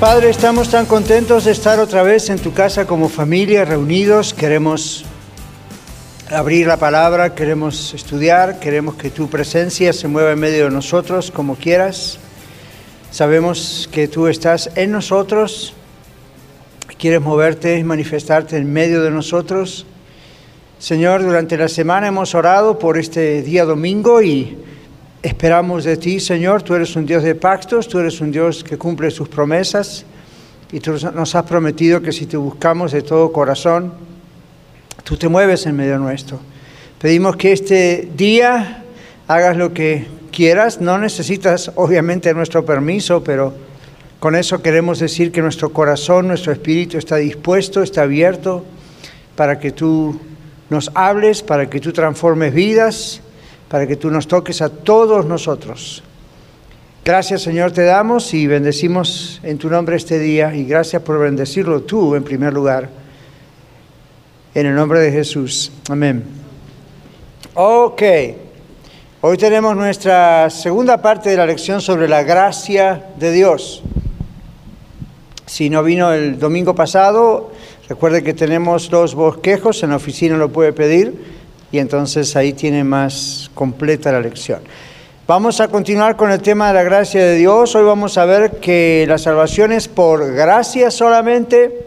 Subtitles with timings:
[0.00, 4.32] Padre, estamos tan contentos de estar otra vez en tu casa como familia, reunidos.
[4.32, 5.04] Queremos
[6.30, 11.32] abrir la palabra, queremos estudiar, queremos que tu presencia se mueva en medio de nosotros
[11.32, 12.20] como quieras.
[13.10, 15.74] Sabemos que tú estás en nosotros,
[16.96, 19.84] quieres moverte manifestarte en medio de nosotros.
[20.78, 24.58] Señor, durante la semana hemos orado por este día domingo y
[25.20, 28.78] Esperamos de ti, Señor, tú eres un Dios de pactos, tú eres un Dios que
[28.78, 30.04] cumple sus promesas
[30.70, 33.92] y tú nos has prometido que si te buscamos de todo corazón,
[35.02, 36.38] tú te mueves en medio nuestro.
[37.00, 38.84] Pedimos que este día
[39.26, 43.52] hagas lo que quieras, no necesitas obviamente nuestro permiso, pero
[44.20, 48.64] con eso queremos decir que nuestro corazón, nuestro espíritu está dispuesto, está abierto
[49.34, 50.16] para que tú
[50.70, 53.20] nos hables, para que tú transformes vidas
[53.68, 56.02] para que tú nos toques a todos nosotros.
[57.04, 61.82] Gracias Señor te damos y bendecimos en tu nombre este día y gracias por bendecirlo
[61.82, 62.90] tú en primer lugar.
[64.54, 65.70] En el nombre de Jesús.
[65.88, 66.24] Amén.
[67.54, 68.02] Ok.
[69.20, 73.82] Hoy tenemos nuestra segunda parte de la lección sobre la gracia de Dios.
[75.46, 77.52] Si no vino el domingo pasado,
[77.88, 81.37] recuerde que tenemos los bosquejos, en la oficina lo puede pedir
[81.70, 84.60] y entonces ahí tiene más completa la lección.
[85.26, 87.74] Vamos a continuar con el tema de la gracia de Dios.
[87.74, 91.86] Hoy vamos a ver que la salvación es por gracia solamente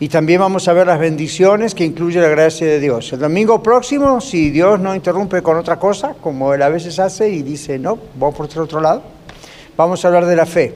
[0.00, 3.12] y también vamos a ver las bendiciones que incluye la gracia de Dios.
[3.12, 7.28] El domingo próximo, si Dios no interrumpe con otra cosa, como él a veces hace
[7.28, 9.02] y dice, no, vamos por otro lado,
[9.76, 10.74] vamos a hablar de la fe.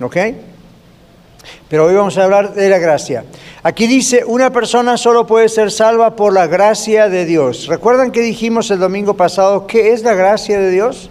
[0.00, 0.16] ¿Ok?
[1.68, 3.24] Pero hoy vamos a hablar de la gracia.
[3.62, 7.66] Aquí dice, una persona solo puede ser salva por la gracia de Dios.
[7.66, 11.10] ¿Recuerdan que dijimos el domingo pasado qué es la gracia de Dios?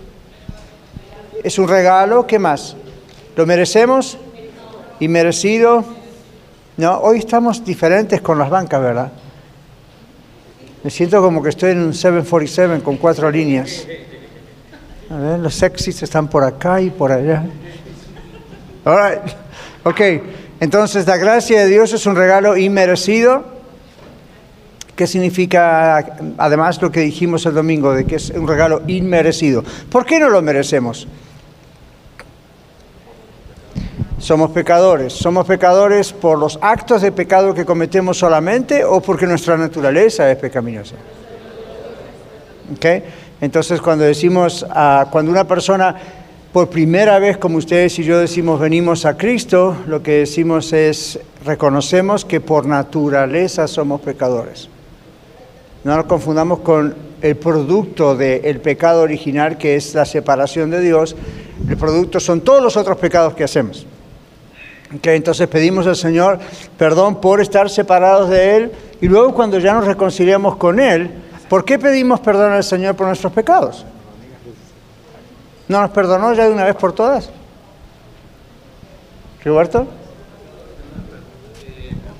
[1.43, 2.75] Es un regalo, ¿qué más?
[3.35, 4.17] ¿Lo merecemos?
[4.99, 5.85] ¿Y merecido?
[6.77, 9.11] No, hoy estamos diferentes con las bancas, ¿verdad?
[10.83, 13.87] Me siento como que estoy en un 747 con cuatro líneas.
[15.09, 17.45] Los sexys están por acá y por allá.
[18.85, 19.46] All right.
[19.87, 20.01] Ok.
[20.59, 23.45] Entonces la gracia de Dios es un regalo inmerecido.
[24.97, 29.63] ¿Qué significa además lo que dijimos el domingo de que es un regalo inmerecido?
[29.89, 31.07] ¿Por qué no lo merecemos?
[34.19, 35.13] Somos pecadores.
[35.13, 40.37] ¿Somos pecadores por los actos de pecado que cometemos solamente o porque nuestra naturaleza es
[40.37, 40.95] pecaminosa?
[42.75, 43.03] ¿Okay?
[43.39, 45.95] Entonces cuando decimos, uh, cuando una persona
[46.53, 51.19] por primera vez, como ustedes y yo decimos, venimos a Cristo, lo que decimos es,
[51.45, 54.69] reconocemos que por naturaleza somos pecadores.
[55.83, 61.15] No nos confundamos con el producto del pecado original, que es la separación de Dios.
[61.69, 63.85] El producto son todos los otros pecados que hacemos.
[65.03, 66.39] entonces pedimos al Señor
[66.77, 68.71] perdón por estar separados de Él
[69.01, 71.11] y luego cuando ya nos reconciliamos con Él,
[71.49, 73.85] ¿por qué pedimos perdón al Señor por nuestros pecados?
[75.67, 77.29] ¿No nos perdonó ya de una vez por todas?
[79.43, 79.87] ¿Roberto?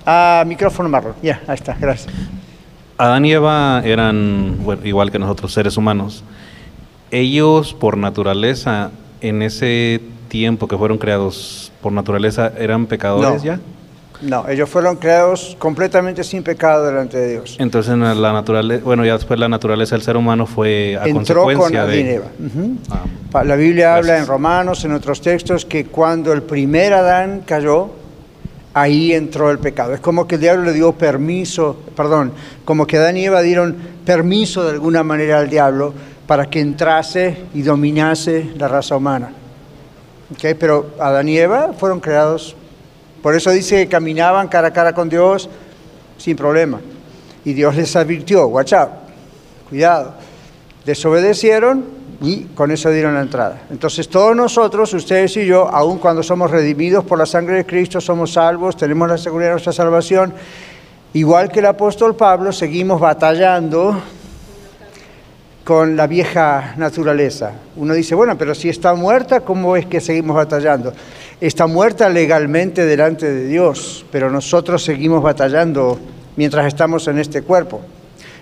[0.06, 1.13] Ah, micrófono marrón.
[1.22, 2.13] Ya, ahí está, gracias.
[2.97, 6.24] Adán y Eva eran igual que nosotros, seres humanos.
[7.12, 8.91] Ellos, por naturaleza,
[9.22, 13.59] en ese tiempo que fueron creados por naturaleza, ¿eran pecadores ya?
[14.22, 17.55] No, ellos fueron creados completamente sin pecado delante de Dios.
[17.59, 21.81] Entonces la naturaleza, bueno, ya después la naturaleza del ser humano fue a Entró consecuencia
[21.81, 22.16] con de...
[22.16, 22.25] Eva.
[23.33, 27.91] Ah, la Biblia habla en Romanos, en otros textos, que cuando el primer Adán cayó,
[28.73, 29.93] ahí entró el pecado.
[29.93, 32.31] Es como que el diablo le dio permiso, perdón,
[32.66, 35.93] como que Adán y Eva dieron permiso de alguna manera al diablo
[36.25, 39.29] para que entrase y dominase la raza humana.
[40.34, 40.55] ¿Okay?
[40.55, 42.55] Pero Adán y Eva fueron creados
[43.28, 45.50] por eso dice que caminaban cara a cara con Dios
[46.18, 46.79] sin problema.
[47.44, 48.90] Y Dios les advirtió, watch out,
[49.68, 50.14] cuidado.
[50.85, 51.84] Desobedecieron
[52.22, 53.64] y con eso dieron la entrada.
[53.70, 58.00] Entonces todos nosotros, ustedes y yo, aun cuando somos redimidos por la sangre de Cristo,
[58.00, 60.34] somos salvos, tenemos la seguridad de nuestra salvación,
[61.12, 64.02] igual que el apóstol Pablo, seguimos batallando
[65.67, 67.52] con la vieja naturaleza.
[67.75, 70.93] Uno dice, bueno, pero si está muerta, ¿cómo es que seguimos batallando?
[71.41, 75.99] Está muerta legalmente delante de Dios, pero nosotros seguimos batallando
[76.37, 77.81] mientras estamos en este cuerpo.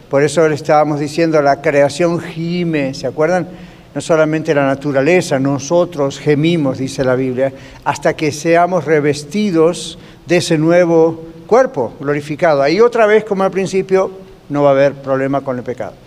[0.08, 3.48] Por eso le estábamos diciendo, la creación gime, ¿se acuerdan?
[3.96, 7.52] No solamente la naturaleza, nosotros gemimos, dice la Biblia,
[7.86, 9.98] hasta que seamos revestidos
[10.28, 12.62] de ese nuevo cuerpo glorificado.
[12.62, 14.12] Ahí otra vez, como al principio,
[14.50, 16.05] no va a haber problema con el pecado.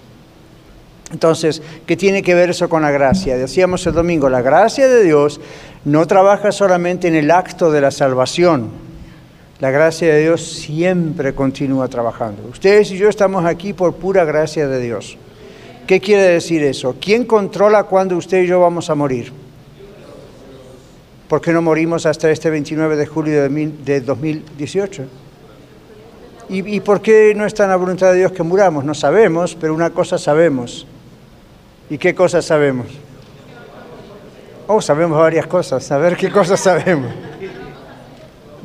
[1.12, 3.36] Entonces, ¿qué tiene que ver eso con la gracia?
[3.36, 5.40] Decíamos el domingo, la gracia de Dios
[5.84, 8.70] no trabaja solamente en el acto de la salvación.
[9.58, 12.46] La gracia de Dios siempre continúa trabajando.
[12.48, 15.16] Ustedes y yo estamos aquí por pura gracia de Dios.
[15.86, 16.96] ¿Qué quiere decir eso?
[17.00, 19.32] ¿Quién controla cuándo usted y yo vamos a morir?
[21.26, 25.04] ¿Por qué no morimos hasta este 29 de julio de 2018?
[26.50, 28.84] ¿Y, ¿Y por qué no está en la voluntad de Dios que muramos?
[28.84, 30.86] No sabemos, pero una cosa sabemos.
[31.90, 32.86] ¿Y qué cosas sabemos?
[34.66, 35.90] Oh, sabemos varias cosas.
[35.90, 37.10] A qué cosas sabemos.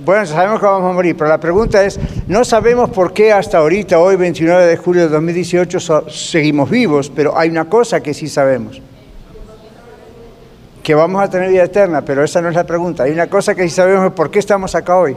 [0.03, 1.97] Bueno, sabemos que vamos a morir, pero la pregunta es,
[2.27, 7.37] no sabemos por qué hasta ahorita, hoy 29 de julio de 2018, seguimos vivos, pero
[7.37, 8.81] hay una cosa que sí sabemos,
[10.81, 13.03] que vamos a tener vida eterna, pero esa no es la pregunta.
[13.03, 15.15] Hay una cosa que sí sabemos, por qué estamos acá hoy.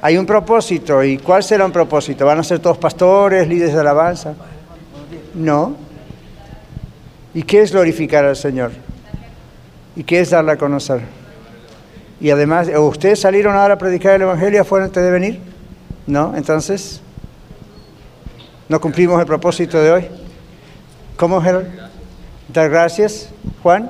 [0.00, 2.24] Hay un propósito, ¿y cuál será un propósito?
[2.24, 4.32] ¿Van a ser todos pastores, líderes de alabanza?
[5.34, 5.87] No.
[7.38, 8.72] ¿Y qué es glorificar al Señor?
[9.94, 11.02] ¿Y qué es darle a conocer?
[12.20, 15.38] Y además, ¿ustedes salieron ahora a predicar el Evangelio afuera antes de venir?
[16.04, 16.34] ¿No?
[16.34, 17.00] Entonces,
[18.68, 20.08] ¿no cumplimos el propósito de hoy?
[21.16, 21.68] ¿Cómo, Gerald?
[22.52, 23.28] Dar gracias,
[23.62, 23.88] Juan.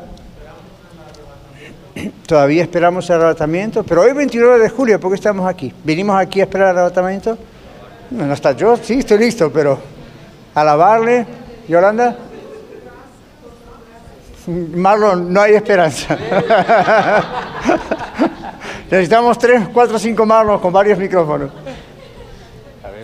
[2.27, 5.73] Todavía esperamos el arrebatamiento, pero hoy 29 de julio, ¿por qué estamos aquí?
[5.85, 7.39] ¿Vinimos aquí a esperar el arrebatamiento?
[8.11, 9.79] No, no está yo, sí, estoy listo, pero
[10.55, 11.25] alabarle,
[11.67, 12.28] Yolanda.
[14.49, 16.17] Marlon, no hay esperanza.
[18.91, 21.51] Necesitamos tres, cuatro, cinco Marlon con varios micrófonos.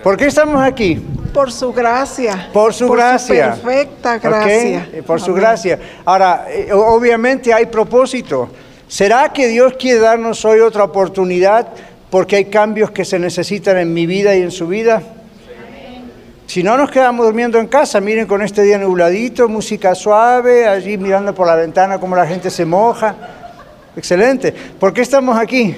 [0.03, 1.03] ¿Por qué estamos aquí?
[1.35, 2.49] Por su gracia.
[2.53, 3.55] Por su gracia.
[3.63, 4.89] perfecta gracia.
[4.93, 5.79] Eh, por su gracia.
[6.05, 8.49] Ahora, eh, obviamente hay propósito.
[8.89, 11.69] ¿Será que Dios quiere darnos hoy otra oportunidad
[12.09, 15.03] porque hay cambios que se necesitan en mi vida y en su vida?
[16.47, 20.97] Si no nos quedamos durmiendo en casa, miren con este día nubladito, música suave, allí
[20.99, 23.15] mirando por la ventana cómo la gente se moja.
[23.97, 24.53] Excelente.
[24.53, 25.75] ¿Por qué estamos aquí?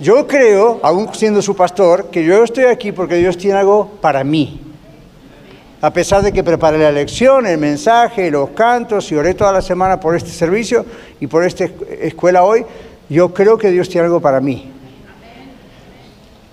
[0.00, 4.24] Yo creo, aún siendo su pastor, que yo estoy aquí porque Dios tiene algo para
[4.24, 4.60] mí.
[5.80, 9.62] A pesar de que preparé la lección, el mensaje, los cantos y oré toda la
[9.62, 10.86] semana por este servicio
[11.20, 11.64] y por esta
[12.00, 12.64] escuela hoy,
[13.08, 14.70] yo creo que Dios tiene algo para mí.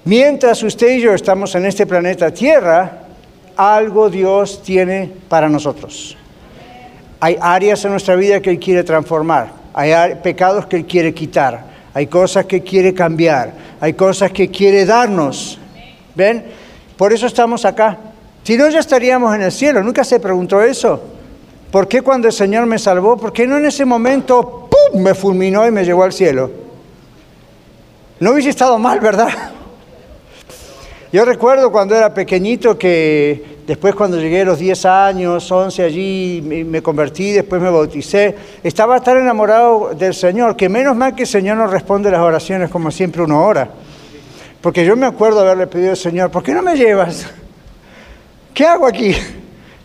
[0.06, 3.09] Mientras usted y yo estamos en este planeta Tierra,
[3.60, 6.16] algo Dios tiene para nosotros.
[7.20, 11.66] Hay áreas en nuestra vida que Él quiere transformar, hay pecados que Él quiere quitar,
[11.94, 13.52] hay cosas que quiere cambiar,
[13.82, 15.60] hay cosas que quiere darnos.
[16.16, 16.46] ¿Ven?
[16.96, 17.98] Por eso estamos acá.
[18.44, 19.84] Si no, ya estaríamos en el cielo.
[19.84, 21.02] ¿Nunca se preguntó eso?
[21.70, 23.18] ¿Por qué cuando el Señor me salvó?
[23.18, 26.50] ¿Por qué no en ese momento, ¡pum!, me fulminó y me llevó al cielo?
[28.22, 29.30] No hubiese estado mal, ¿verdad?
[31.12, 36.66] Yo recuerdo cuando era pequeñito que después cuando llegué a los 10 años, 11 allí,
[36.68, 41.28] me convertí, después me bauticé, estaba tan enamorado del Señor que menos mal que el
[41.28, 43.70] Señor no responde las oraciones como siempre uno ora.
[44.62, 47.26] Porque yo me acuerdo haberle pedido al Señor, ¿por qué no me llevas?
[48.54, 49.16] ¿Qué hago aquí?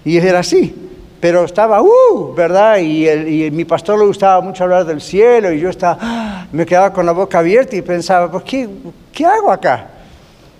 [0.04, 0.74] Y era así.
[1.20, 2.34] Pero estaba, ¡uh!
[2.34, 2.76] ¿Verdad?
[2.80, 6.46] Y, el, mi pastor le gustaba mucho hablar del cielo y yo estaba, ¡ah!
[6.52, 8.68] me quedaba con la boca abierta y pensaba, ¿por qué,
[9.10, 9.93] qué hago acá?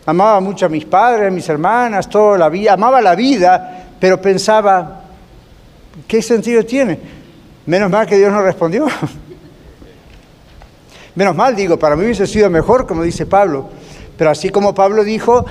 [0.06, 4.20] Amaba mucho a mis padres, a mis hermanas, toda la vida, amaba la vida, pero
[4.20, 5.02] pensaba,
[6.06, 6.98] ¿qué sentido tiene?
[7.66, 8.86] Menos mal que Dios no respondió.
[11.14, 13.70] Menos mal, digo, para mí hubiese sido mejor, como dice Pablo.
[14.18, 15.46] Pero así como Pablo dijo,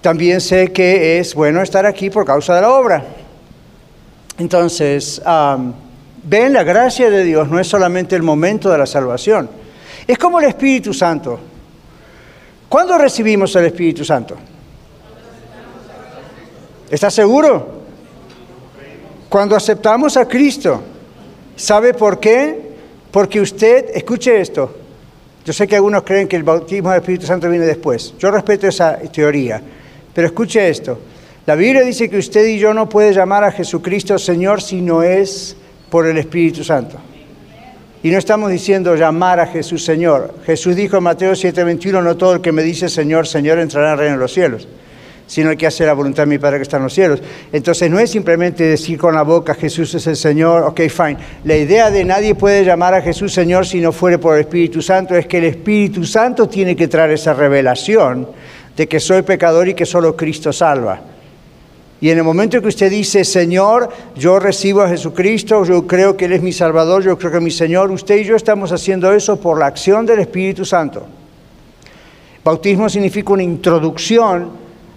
[0.00, 3.04] también sé que es bueno estar aquí por causa de la obra.
[4.38, 5.22] Entonces,
[6.24, 9.48] ven, la gracia de Dios no es solamente el momento de la salvación.
[10.06, 11.51] Es como el Espíritu Santo.
[12.72, 14.34] ¿Cuándo recibimos el Espíritu Santo?
[16.90, 17.82] ¿Está seguro?
[19.28, 20.82] Cuando aceptamos a Cristo.
[21.54, 22.72] ¿Sabe por qué?
[23.10, 24.74] Porque usted, escuche esto,
[25.44, 28.14] yo sé que algunos creen que el bautismo del Espíritu Santo viene después.
[28.18, 29.60] Yo respeto esa teoría.
[30.14, 30.98] Pero escuche esto.
[31.44, 35.02] La Biblia dice que usted y yo no puede llamar a Jesucristo Señor si no
[35.02, 35.54] es
[35.90, 36.96] por el Espíritu Santo.
[38.04, 40.34] Y no estamos diciendo llamar a Jesús Señor.
[40.44, 43.92] Jesús dijo en Mateo 7:21, no todo el que me dice Señor, Señor entrará en
[43.92, 44.66] el reino de los cielos,
[45.28, 47.22] sino el que hace la voluntad de mi Padre que está en los cielos.
[47.52, 51.16] Entonces no es simplemente decir con la boca Jesús es el Señor, ok, fine.
[51.44, 54.82] La idea de nadie puede llamar a Jesús Señor si no fuere por el Espíritu
[54.82, 58.26] Santo es que el Espíritu Santo tiene que traer esa revelación
[58.76, 61.00] de que soy pecador y que solo Cristo salva.
[62.02, 66.24] Y en el momento que usted dice, Señor, yo recibo a Jesucristo, yo creo que
[66.24, 69.38] Él es mi Salvador, yo creo que mi Señor, usted y yo estamos haciendo eso
[69.38, 71.06] por la acción del Espíritu Santo.
[72.44, 74.50] Bautismo significa una introducción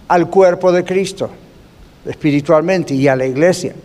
[0.08, 1.30] al cuerpo de Cristo,
[2.08, 3.76] espiritualmente, y a la iglesia.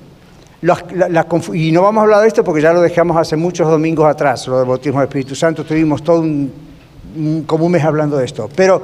[1.53, 4.49] y no vamos a hablar de esto porque ya lo dejamos hace muchos domingos atrás,
[4.49, 6.51] lo del bautismo del Espíritu Santo, tuvimos todo un,
[7.15, 8.49] un mes hablando de esto.
[8.57, 8.83] Pero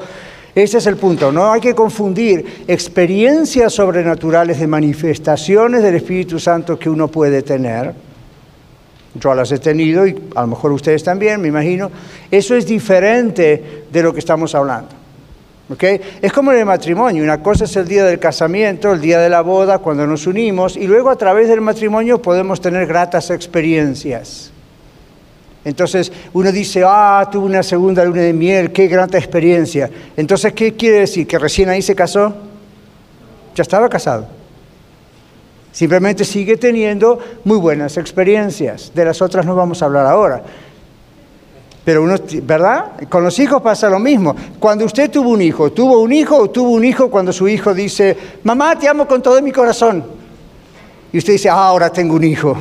[0.57, 6.79] ese es el punto, no hay que confundir experiencias sobrenaturales de manifestaciones del Espíritu Santo
[6.79, 7.93] que uno puede tener.
[9.21, 11.91] Yo las he tenido y a lo mejor ustedes también, me imagino.
[12.31, 14.89] Eso es diferente de lo que estamos hablando.
[15.69, 16.01] ¿Okay?
[16.23, 19.29] Es como en el matrimonio, una cosa es el día del casamiento, el día de
[19.29, 24.53] la boda, cuando nos unimos, y luego a través del matrimonio podemos tener gratas experiencias.
[25.67, 29.91] Entonces uno dice, ah, tuve una segunda luna de miel, qué gran experiencia.
[30.17, 31.27] Entonces, ¿qué quiere decir?
[31.27, 32.33] ¿Que recién ahí se casó?
[33.53, 34.29] Ya estaba casado.
[35.73, 38.93] Simplemente sigue teniendo muy buenas experiencias.
[38.95, 40.41] De las otras no vamos a hablar ahora.
[41.85, 42.93] Pero uno, ¿verdad?
[43.09, 44.37] Con los hijos pasa lo mismo.
[44.61, 47.75] Cuando usted tuvo un hijo, ¿tuvo un hijo o tuvo un hijo cuando su hijo
[47.75, 50.05] dice, mamá, te amo con todo mi corazón?
[51.13, 52.57] Y usted dice, ah, ahora tengo un hijo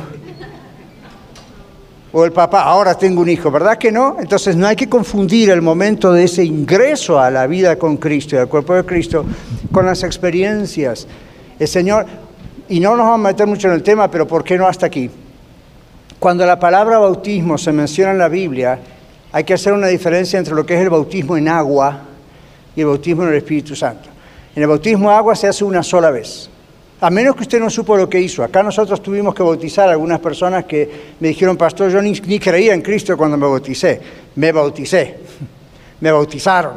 [2.18, 4.16] o el papá, ahora tengo un hijo, ¿verdad que no?
[4.18, 8.40] Entonces no hay que confundir el momento de ese ingreso a la vida con Cristo
[8.40, 9.22] al cuerpo de Cristo
[9.70, 11.06] con las experiencias.
[11.58, 12.06] El Señor,
[12.70, 14.86] y no nos vamos a meter mucho en el tema, pero ¿por qué no hasta
[14.86, 15.10] aquí?
[16.18, 18.78] Cuando la palabra bautismo se menciona en la Biblia,
[19.30, 22.00] hay que hacer una diferencia entre lo que es el bautismo en agua
[22.74, 24.08] y el bautismo en el Espíritu Santo.
[24.54, 26.48] En el bautismo en agua se hace una sola vez.
[27.00, 28.42] A menos que usted no supo lo que hizo.
[28.42, 32.72] Acá nosotros tuvimos que bautizar a algunas personas que me dijeron, pastor, yo ni, creía
[32.72, 34.00] en Cristo cuando me bauticé.
[34.36, 35.18] Me bauticé.
[36.00, 36.74] Me bautizaron.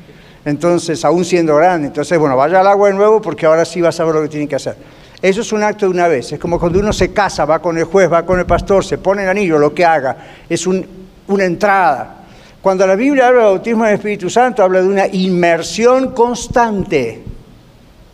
[0.44, 1.88] Entonces, aún siendo grande.
[1.88, 4.28] Entonces, bueno, vaya al agua de nuevo porque ahora sí va a saber lo que
[4.28, 4.76] tiene que hacer.
[5.20, 6.32] Eso es un acto de una vez.
[6.32, 8.98] Es como cuando uno se casa, va con el juez, va con el pastor, se
[8.98, 10.16] pone el anillo, lo que haga.
[10.48, 12.24] Es una entrada.
[12.60, 17.22] Cuando la Biblia habla de bautismo del Espíritu Santo, habla de una inmersión constante.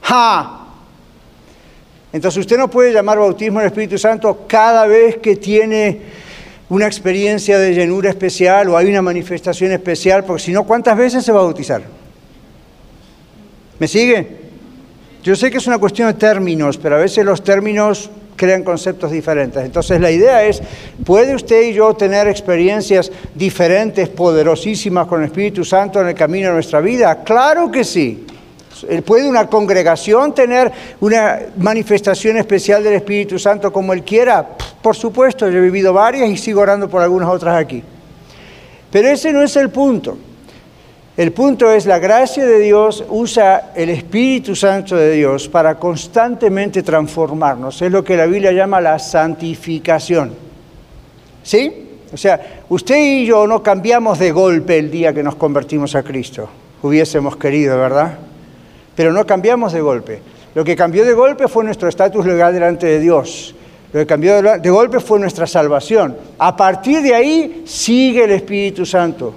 [0.03, 0.67] ¡Ja!
[2.12, 6.00] Entonces usted no puede llamar bautismo del Espíritu Santo cada vez que tiene
[6.71, 11.25] una experiencia de llenura especial o hay una manifestación especial, porque si no, ¿cuántas veces
[11.25, 11.83] se va a bautizar?
[13.79, 14.38] ¿Me sigue?
[15.23, 19.11] Yo sé que es una cuestión de términos, pero a veces los términos crean conceptos
[19.11, 19.62] diferentes.
[19.62, 20.62] Entonces la idea es,
[21.05, 26.49] ¿puede usted y yo tener experiencias diferentes, poderosísimas con el Espíritu Santo en el camino
[26.49, 27.23] de nuestra vida?
[27.25, 28.25] Claro que sí.
[29.04, 34.47] ¿Puede una congregación tener una manifestación especial del Espíritu Santo como Él quiera?
[34.82, 37.82] Por supuesto, yo he vivido varias y sigo orando por algunas otras aquí.
[38.90, 40.16] Pero ese no es el punto.
[41.16, 46.85] El punto es la gracia de Dios usa el Espíritu Santo de Dios para constantemente
[46.85, 47.82] transformarnos.
[47.82, 50.32] Es lo que la Biblia llama la santificación.
[51.42, 51.88] ¿Sí?
[52.12, 56.04] O sea, usted y yo no cambiamos de golpe el día que nos convertimos a
[56.04, 56.49] Cristo.
[56.82, 58.16] Hubiésemos querido, ¿verdad?
[58.99, 60.21] Pero no cambiamos de golpe.
[60.57, 63.55] Lo que cambió de golpe fue nuestro estatus legal delante de Dios.
[63.93, 66.17] Lo que cambió de golpe fue nuestra salvación.
[66.37, 69.33] A partir de ahí sigue el Espíritu Santo.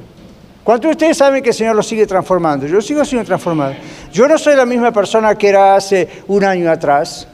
[0.64, 2.66] ¿Cuántos de ustedes saben que el Señor lo sigue transformando?
[2.66, 3.76] Yo sigo siendo transformado.
[4.12, 7.28] Yo no soy la misma persona que era hace un año atrás.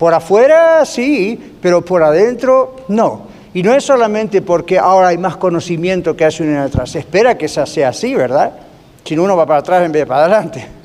[0.00, 3.28] Por afuera sí, pero por adentro no.
[3.54, 6.90] Y no es solamente porque ahora hay más conocimiento que hace un año atrás.
[6.90, 8.50] Se espera que sea así, ¿verdad?
[9.04, 10.75] Si no, uno va para atrás en vez de para adelante.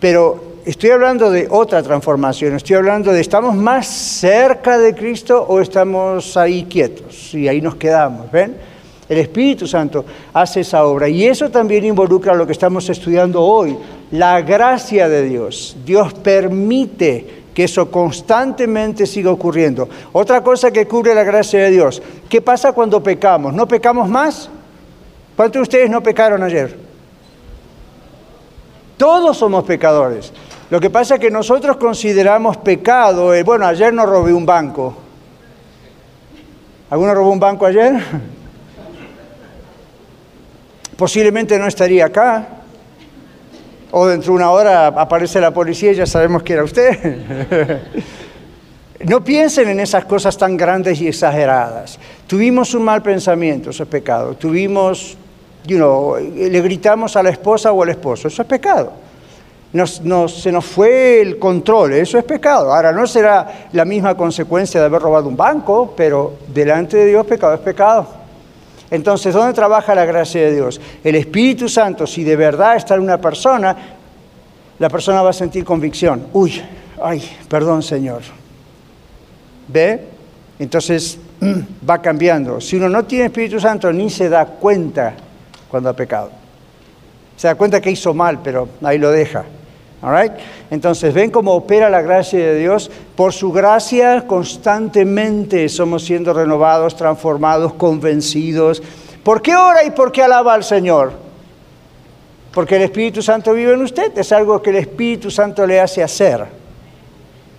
[0.00, 5.60] Pero estoy hablando de otra transformación, estoy hablando de estamos más cerca de Cristo o
[5.60, 8.56] estamos ahí quietos y ahí nos quedamos, ¿ven?
[9.08, 13.76] El Espíritu Santo hace esa obra y eso también involucra lo que estamos estudiando hoy,
[14.10, 15.76] la gracia de Dios.
[15.84, 19.88] Dios permite que eso constantemente siga ocurriendo.
[20.12, 23.52] Otra cosa que cubre la gracia de Dios, ¿qué pasa cuando pecamos?
[23.52, 24.48] ¿No pecamos más?
[25.34, 26.87] ¿Cuántos de ustedes no pecaron ayer?
[28.98, 30.32] Todos somos pecadores.
[30.70, 34.94] Lo que pasa es que nosotros consideramos pecado, eh, bueno, ayer no robé un banco.
[36.90, 37.94] ¿Alguno robó un banco ayer?
[40.96, 42.48] Posiblemente no estaría acá.
[43.90, 47.80] O dentro de una hora aparece la policía y ya sabemos que era usted.
[49.04, 51.98] no piensen en esas cosas tan grandes y exageradas.
[52.26, 54.34] Tuvimos un mal pensamiento, eso es pecado.
[54.34, 55.16] Tuvimos
[55.76, 58.92] le gritamos a la esposa o al esposo, eso es pecado.
[59.72, 62.72] se nos fue el control, eso es pecado.
[62.72, 67.26] Ahora, no será la misma consecuencia de haber robado un banco, pero delante de Dios
[67.26, 68.06] pecado es pecado.
[68.90, 70.80] Entonces, ¿dónde trabaja la gracia de Dios?
[71.04, 73.76] El Espíritu Santo, si de verdad está en una persona,
[74.78, 76.28] la persona va a sentir convicción.
[76.32, 76.62] Uy,
[77.02, 78.22] ay, perdón Señor.
[79.68, 80.04] ¿Ve?
[80.58, 81.18] Entonces
[81.88, 82.60] va cambiando.
[82.60, 85.14] Si uno no tiene Espíritu Santo, ni se da cuenta
[85.70, 86.30] cuando ha pecado.
[87.36, 89.44] Se da cuenta que hizo mal, pero ahí lo deja.
[90.00, 90.32] All
[90.70, 92.90] Entonces, ven cómo opera la gracia de Dios.
[93.16, 98.80] Por su gracia constantemente somos siendo renovados, transformados, convencidos.
[99.24, 101.12] ¿Por qué ora y por qué alaba al Señor?
[102.52, 104.16] Porque el Espíritu Santo vive en usted.
[104.16, 106.46] Es algo que el Espíritu Santo le hace hacer.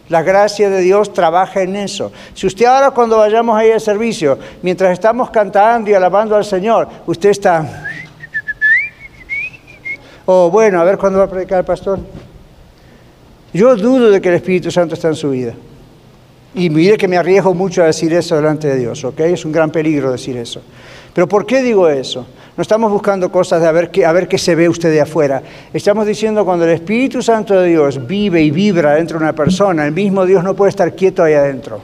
[0.08, 2.12] La gracia de Dios trabaja en eso.
[2.34, 6.88] Si usted ahora cuando vayamos ahí al servicio, mientras estamos cantando y alabando al Señor,
[7.06, 7.89] usted está...
[10.32, 11.98] Oh, bueno, a ver cuándo va a predicar el pastor.
[13.52, 15.56] Yo dudo de que el Espíritu Santo está en su vida.
[16.54, 19.22] Y mire que me arriesgo mucho a decir eso delante de Dios, ¿ok?
[19.22, 20.62] Es un gran peligro decir eso.
[21.16, 22.28] Pero ¿por qué digo eso?
[22.56, 25.02] No estamos buscando cosas de a ver, qué, a ver qué se ve usted de
[25.02, 25.42] afuera.
[25.74, 29.84] Estamos diciendo cuando el Espíritu Santo de Dios vive y vibra dentro de una persona,
[29.84, 31.82] el mismo Dios no puede estar quieto ahí adentro.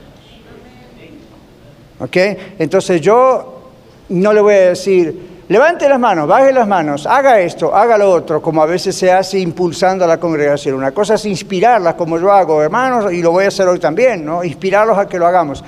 [1.99, 2.17] ¿Ok?
[2.59, 3.71] Entonces yo
[4.09, 8.11] no le voy a decir, Levante las manos, baje las manos, haga esto, haga lo
[8.11, 10.73] otro, como a veces se hace impulsando a la congregación.
[10.73, 14.25] Una cosa es inspirarlas, como yo hago, hermanos, y lo voy a hacer hoy también,
[14.25, 14.43] ¿no?
[14.43, 15.63] Inspirarlos a que lo hagamos.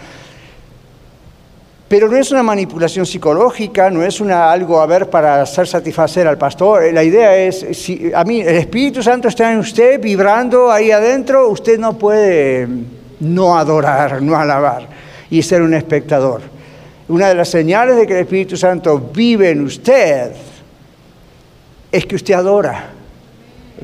[1.88, 6.40] Pero no es una manipulación psicológica, no es algo a ver para hacer satisfacer al
[6.40, 6.92] pastor.
[6.92, 7.64] La idea es,
[8.16, 12.68] a mí el Espíritu Santo está en usted vibrando ahí adentro, usted no puede
[13.20, 14.88] no adorar, no alabar
[15.30, 16.57] y ser un espectador.
[17.10, 20.34] Una de las señales de que el Espíritu Santo vive en usted
[21.90, 22.90] es que usted adora,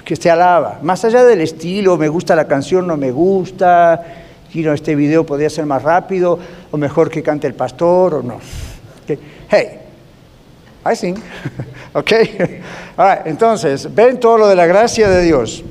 [0.04, 0.80] que usted alaba.
[0.82, 4.04] Más allá del estilo, me gusta la canción, no me gusta,
[4.54, 6.38] este video podría ser más rápido,
[6.70, 8.40] o mejor que cante el pastor, o no.
[9.50, 9.80] Hey,
[10.86, 11.16] I sing.
[11.94, 12.12] ok.
[13.24, 15.64] entonces, ven todo lo de la gracia de Dios.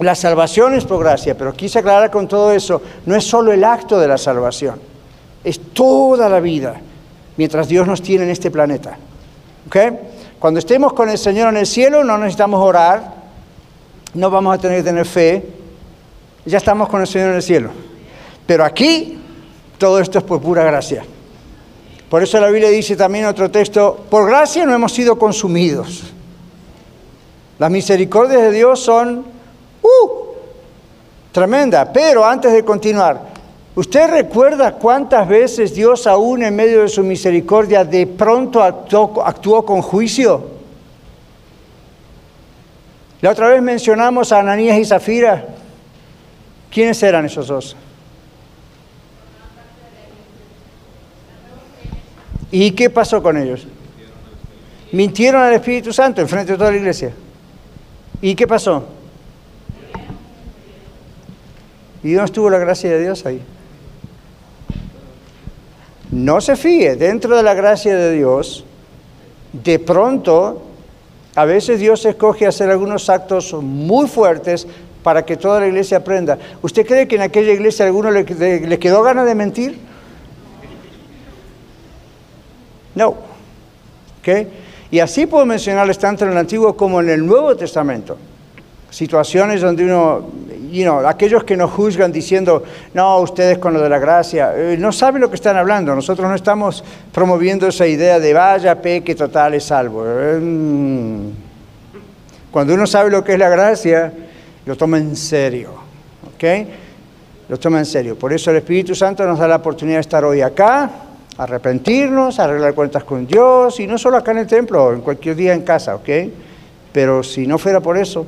[0.00, 3.64] La salvación es por gracia, pero quise aclarar con todo eso, no es solo el
[3.64, 4.93] acto de la salvación
[5.44, 6.80] es toda la vida
[7.36, 8.96] mientras Dios nos tiene en este planeta.
[10.38, 13.14] Cuando estemos con el Señor en el cielo no necesitamos orar,
[14.14, 15.46] no vamos a tener que tener fe,
[16.44, 17.70] ya estamos con el Señor en el cielo.
[18.46, 19.18] Pero aquí
[19.78, 21.04] todo esto es por pura gracia.
[22.08, 26.12] Por eso la Biblia dice también en otro texto, por gracia no hemos sido consumidos.
[27.58, 29.24] Las misericordias de Dios son
[29.82, 30.08] uh,
[31.32, 31.88] tremendas.
[31.92, 33.33] Pero antes de continuar,
[33.76, 39.82] ¿Usted recuerda cuántas veces Dios aún en medio de su misericordia de pronto actuó, con
[39.82, 40.50] juicio?
[43.20, 45.46] La otra vez mencionamos a Ananías y Zafira.
[46.70, 47.76] ¿Quiénes eran esos dos?
[52.52, 53.66] ¿Y qué pasó con ellos?
[54.92, 57.12] Mintieron al Espíritu Santo en frente de toda la iglesia.
[58.20, 58.84] ¿Y qué pasó?
[62.04, 63.42] ¿Y dónde estuvo la gracia de Dios ahí?
[66.14, 68.64] No se fíe, dentro de la gracia de Dios,
[69.52, 70.62] de pronto,
[71.34, 74.64] a veces Dios escoge hacer algunos actos muy fuertes
[75.02, 76.38] para que toda la iglesia aprenda.
[76.62, 79.76] ¿Usted cree que en aquella iglesia a alguno le, quedó ganas de mentir?
[82.94, 83.16] No.
[84.92, 88.16] Y así puedo mencionarles tanto en el Antiguo como en el Nuevo Testamento
[88.94, 90.24] situaciones donde uno,
[90.74, 94.76] you know, aquellos que nos juzgan diciendo, no, ustedes con lo de la gracia, eh,
[94.76, 95.94] no saben lo que están hablando.
[95.94, 96.82] Nosotros no estamos
[97.12, 100.04] promoviendo esa idea de vaya, peque, total, es salvo.
[100.04, 101.28] Mm.
[102.50, 104.12] Cuando uno sabe lo que es la gracia,
[104.66, 105.70] lo toma en serio.
[106.34, 106.44] ¿Ok?
[107.48, 108.18] Lo toma en serio.
[108.18, 110.90] Por eso el Espíritu Santo nos da la oportunidad de estar hoy acá,
[111.38, 115.52] arrepentirnos, arreglar cuentas con Dios, y no solo acá en el templo, en cualquier día
[115.52, 116.08] en casa, ¿ok?
[116.92, 118.26] Pero si no fuera por eso,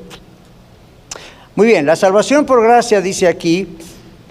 [1.56, 3.76] muy bien, la salvación por gracia dice aquí,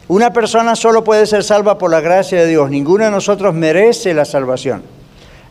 [0.07, 4.13] una persona solo puede ser salva por la gracia de Dios, ninguno de nosotros merece
[4.13, 4.83] la salvación.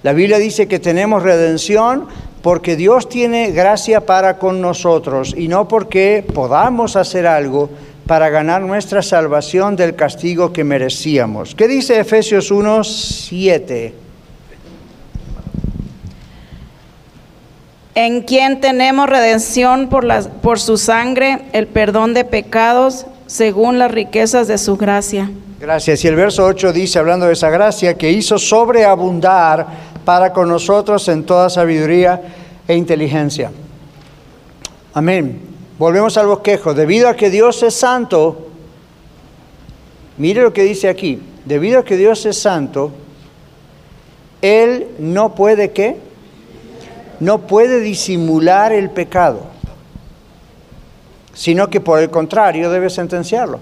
[0.04, 2.06] La Biblia dice que tenemos redención
[2.42, 7.70] porque Dios tiene gracia para con nosotros y no porque podamos hacer algo
[8.06, 11.56] para ganar nuestra salvación del castigo que merecíamos.
[11.56, 14.03] ¿Qué dice Efesios 1, 7?
[17.94, 20.06] En quien tenemos redención por,
[20.40, 25.30] por su sangre, el perdón de pecados, según las riquezas de su gracia.
[25.60, 26.04] Gracias.
[26.04, 29.66] Y el verso 8 dice, hablando de esa gracia, que hizo sobreabundar
[30.04, 32.20] para con nosotros en toda sabiduría
[32.68, 33.50] e inteligencia.
[34.92, 35.40] Amén.
[35.78, 36.74] Volvemos al bosquejo.
[36.74, 38.48] Debido a que Dios es santo,
[40.18, 42.92] mire lo que dice aquí, debido a que Dios es santo,
[44.42, 45.96] Él no puede qué?
[47.20, 49.40] No puede disimular el pecado,
[51.32, 53.60] sino que por el contrario debe sentenciarlo.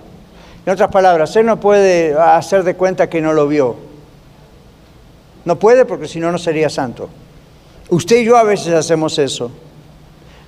[0.65, 3.77] En otras palabras, Él no puede hacer de cuenta que no lo vio.
[5.45, 7.09] No puede porque si no, no sería santo.
[7.89, 9.51] Usted y yo a veces hacemos eso,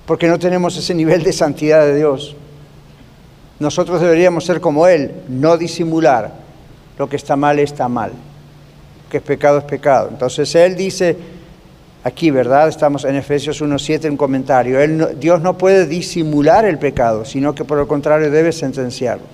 [0.07, 2.37] porque no tenemos ese nivel de santidad de Dios.
[3.59, 6.33] Nosotros deberíamos ser como Él, no disimular.
[6.97, 8.13] Lo que está mal está mal,
[9.11, 10.09] que es pecado es pecado.
[10.11, 11.17] Entonces Él dice,
[12.05, 12.69] aquí, ¿verdad?
[12.69, 17.65] Estamos en Efesios 1.7 en comentario, él Dios no puede disimular el pecado, sino que
[17.65, 19.25] por el contrario debe sentenciarlo.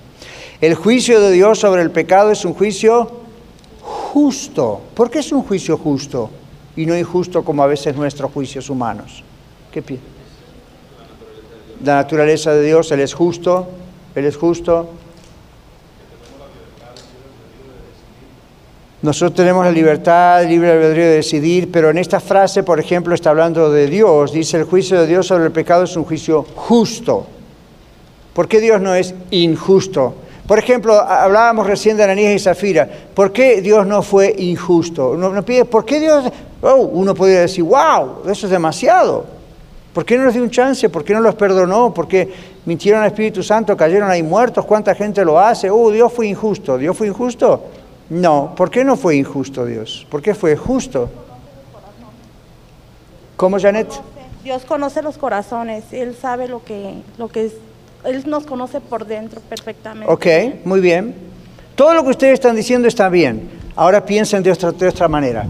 [0.61, 3.11] El juicio de Dios sobre el pecado es un juicio
[3.81, 4.81] justo.
[4.95, 6.31] ¿Por qué es un juicio justo
[6.77, 9.25] y no injusto como a veces nuestros juicios humanos?
[9.73, 10.05] ¿Qué piensa?
[11.85, 13.69] La naturaleza de Dios, Él es justo,
[14.15, 14.91] Él es justo.
[19.03, 23.31] Nosotros tenemos la libertad, libre albedrío de decidir, pero en esta frase, por ejemplo, está
[23.31, 24.31] hablando de Dios.
[24.31, 27.27] Dice, el juicio de Dios sobre el pecado es un juicio justo.
[28.35, 30.15] ¿Por qué Dios no es injusto?
[30.47, 32.87] Por ejemplo, hablábamos recién de Ananías y Zafira.
[33.15, 35.13] ¿Por qué Dios no fue injusto?
[35.13, 36.31] Uno, pide, ¿por qué Dios...?
[36.61, 39.25] Oh, uno podría decir, wow, eso es demasiado.
[39.95, 40.91] ¿Por qué no les dio un chance?
[40.91, 41.95] ¿Por qué no los perdonó?
[41.95, 42.31] ¿Por qué
[42.67, 43.75] mintieron al Espíritu Santo?
[43.79, 44.67] ¿Cayeron ahí muertos?
[44.67, 45.71] ¿Cuánta gente lo hace?
[45.71, 46.77] Oh, Dios fue injusto.
[46.77, 47.65] ¿Dios fue injusto?
[48.11, 48.55] No.
[48.57, 50.07] ¿Por qué no fue injusto Dios?
[50.11, 51.09] ¿Por qué fue justo?
[53.37, 53.89] ¿Cómo, Janet?
[54.45, 55.85] Dios conoce los corazones.
[55.93, 57.53] Él sabe lo que, lo que es
[58.05, 60.11] él nos conoce por dentro perfectamente.
[60.11, 60.27] Ok,
[60.65, 61.15] muy bien.
[61.75, 63.49] Todo lo que ustedes están diciendo está bien.
[63.77, 65.47] Ahora piensen de otra, de otra manera.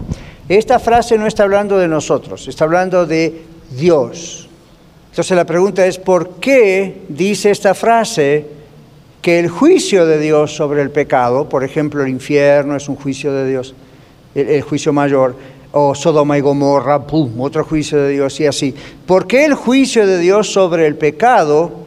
[0.47, 4.49] Esta frase no está hablando de nosotros, está hablando de Dios.
[5.09, 8.45] Entonces la pregunta es, ¿por qué dice esta frase
[9.21, 13.31] que el juicio de Dios sobre el pecado, por ejemplo el infierno es un juicio
[13.33, 13.75] de Dios,
[14.35, 15.35] el, el juicio mayor,
[15.71, 18.75] o Sodoma y Gomorra, ¡pum!, otro juicio de Dios y así.
[19.05, 21.81] ¿Por qué el juicio de Dios sobre el pecado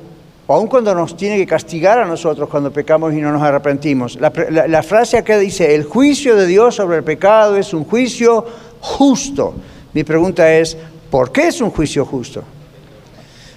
[0.49, 4.19] aun cuando nos tiene que castigar a nosotros cuando pecamos y no nos arrepentimos.
[4.21, 8.45] La, frase acá dice, el juicio de Dios sobre el pecado es un juicio
[8.81, 9.55] justo.
[9.95, 10.77] Mi pregunta es,
[11.11, 12.43] ¿por qué es un juicio justo?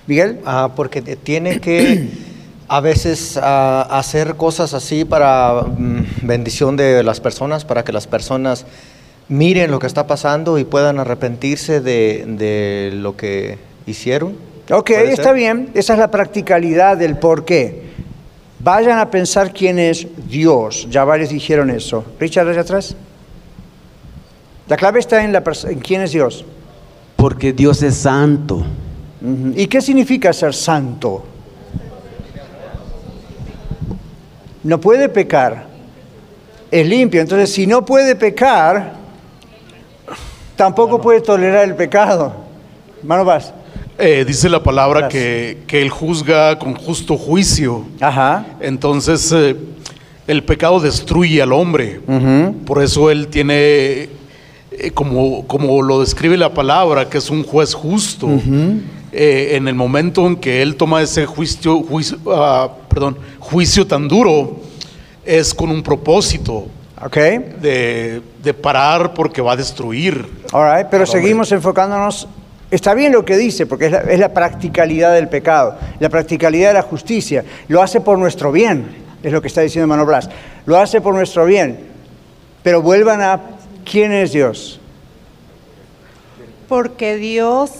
[0.05, 0.39] Miguel.
[0.45, 2.07] Ah, porque tiene que
[2.67, 8.65] a veces hacer cosas así para mm, bendición de las personas, para que las personas
[9.29, 14.35] miren lo que está pasando y puedan arrepentirse de lo que hicieron.
[14.69, 15.69] Ok, está bien.
[15.73, 17.87] Esa es la practicalidad del por qué.
[18.59, 20.87] Vayan a pensar quién es Dios.
[20.89, 22.03] Ya varios dijeron eso.
[22.19, 22.95] Richard, allá atrás.
[24.67, 26.43] La clave está en, la en quién es Dios.
[27.15, 28.65] Porque Dios es santo.
[29.55, 31.23] ¿Y qué significa ser santo?
[34.67, 35.65] No puede pecar.
[36.69, 37.21] Es limpio.
[37.21, 38.95] Entonces, si no puede pecar,
[40.57, 42.33] tampoco puede tolerar el pecado.
[43.01, 43.53] Mano, vas.
[43.97, 47.85] Eh, dice la palabra que, Él juzga con justo juicio.
[48.01, 48.45] Ajá.
[48.59, 49.55] Entonces, eh,
[50.27, 52.01] el pecado destruye al hombre.
[52.65, 54.09] Por eso Él tiene,
[54.71, 58.27] eh, como, como lo describe la palabra, que es un juez justo.
[58.27, 64.57] en el momento en que Él toma ese juicio, juicio, ah, perdón, juicio tan duro,
[65.23, 66.67] es con un propósito.
[66.99, 67.37] Okay.
[67.61, 70.27] De, de parar porque va a destruir.
[70.51, 72.27] All right, pero seguimos enfocándonos
[72.71, 76.81] Está bien lo que dice, porque es la, practicalidad del pecado, la practicalidad de la
[76.81, 77.45] justicia.
[77.69, 78.87] Lo hace por nuestro bien,
[79.23, 80.29] es lo que está diciendo Mano Blas.
[80.65, 81.79] Lo hace por nuestro bien.
[82.63, 83.41] Pero vuelvan a
[83.89, 84.81] quién es Dios.
[86.67, 87.71] Porque Dios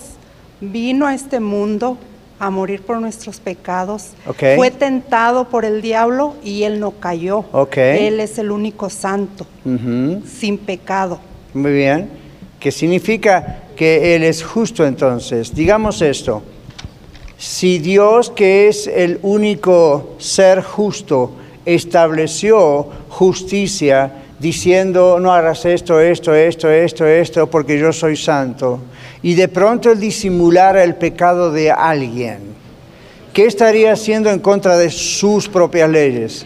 [0.62, 1.98] vino a este mundo
[2.40, 4.12] a morir por nuestros pecados.
[4.56, 7.46] Fue tentado por el diablo y él no cayó.
[7.76, 11.20] Él es el único santo, sin pecado.
[11.54, 12.10] Muy bien.
[12.60, 15.56] ¿Qué significa que Él es justo entonces.
[15.56, 16.42] Digamos esto,
[17.38, 21.32] si Dios, que es el único ser justo,
[21.64, 28.80] estableció justicia diciendo, no hagas esto, esto, esto, esto, esto, porque yo soy santo,
[29.22, 32.40] y de pronto Él disimulara el pecado de alguien,
[33.34, 36.46] ¿qué estaría haciendo en contra de sus propias leyes?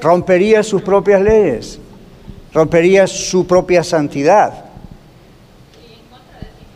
[0.00, 1.80] Rompería sus propias leyes,
[2.52, 4.68] rompería su propia santidad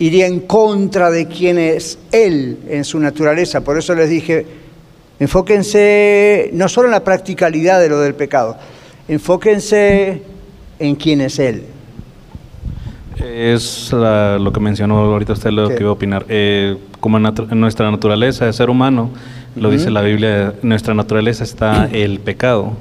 [0.02, 3.60] iría en contra de quién es Él en su naturaleza.
[3.60, 4.44] Por eso les dije,
[5.20, 8.56] enfóquense no solo en la practicalidad de lo del pecado,
[9.08, 10.22] enfóquense
[10.78, 11.64] en quién es Él.
[13.18, 16.26] Es lo que mencionó ahorita usted, lo que iba a opinar.
[16.28, 19.10] Eh, como en, nuestra naturaleza de ser humano,
[19.54, 22.72] lo dice la Biblia, nuestra naturaleza está el pecado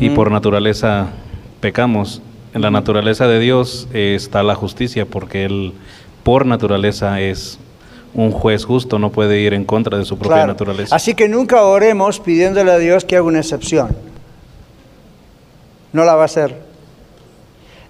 [0.00, 1.08] y por naturaleza
[1.60, 2.22] pecamos
[2.54, 5.72] En la naturaleza de Dios está la justicia, porque Él
[6.22, 7.58] por naturaleza es
[8.14, 10.94] un juez justo, no puede ir en contra de su propia naturaleza.
[10.94, 13.88] Así que nunca oremos pidiéndole a Dios que haga una excepción.
[15.94, 16.54] No la va a hacer.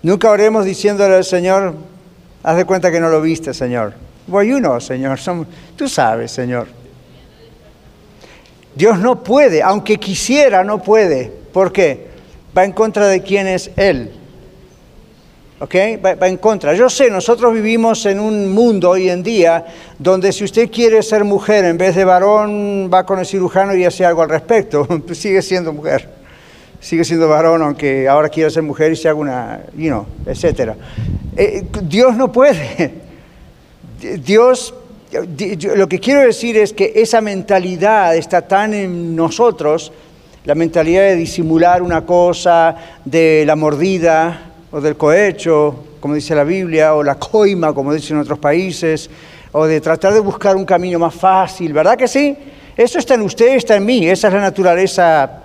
[0.03, 1.75] Nunca oremos diciéndole al Señor,
[2.43, 3.95] haz de cuenta que no lo viste, Señor.
[4.27, 5.19] Bueno, you Señor.
[5.75, 6.69] tú sabes, Señor.
[8.75, 11.33] Dios no puede, aunque quisiera, no puede.
[11.51, 12.09] ¿Por qué?
[12.57, 14.13] Va en contra de quién es Él.
[15.61, 15.75] ¿Ok?
[16.05, 16.75] Va, en contra.
[16.75, 19.65] Yo sé, nosotros vivimos en un mundo hoy en día
[19.99, 23.87] donde si usted quiere ser mujer en vez de varón, va con el cirujano y
[23.87, 24.87] hace algo al respecto.
[25.13, 26.24] Sigue siendo mujer.
[26.85, 30.73] Sigue siendo varón, aunque ahora quiera ser mujer y se haga una, you know, etc.
[31.35, 32.93] Eh, Dios no puede.
[34.23, 34.75] Dios
[35.75, 39.93] lo que quiero decir es que esa mentalidad está tan en nosotros,
[40.45, 46.45] la mentalidad de disimular una cosa, de la mordida o del cohecho, como dice la
[46.45, 49.09] Biblia, o la coima, como dicen en otros países,
[49.53, 52.37] o de tratar de buscar un camino más fácil, ¿verdad que sí?
[52.77, 55.41] Eso está en usted, está en mí, esa es la naturaleza,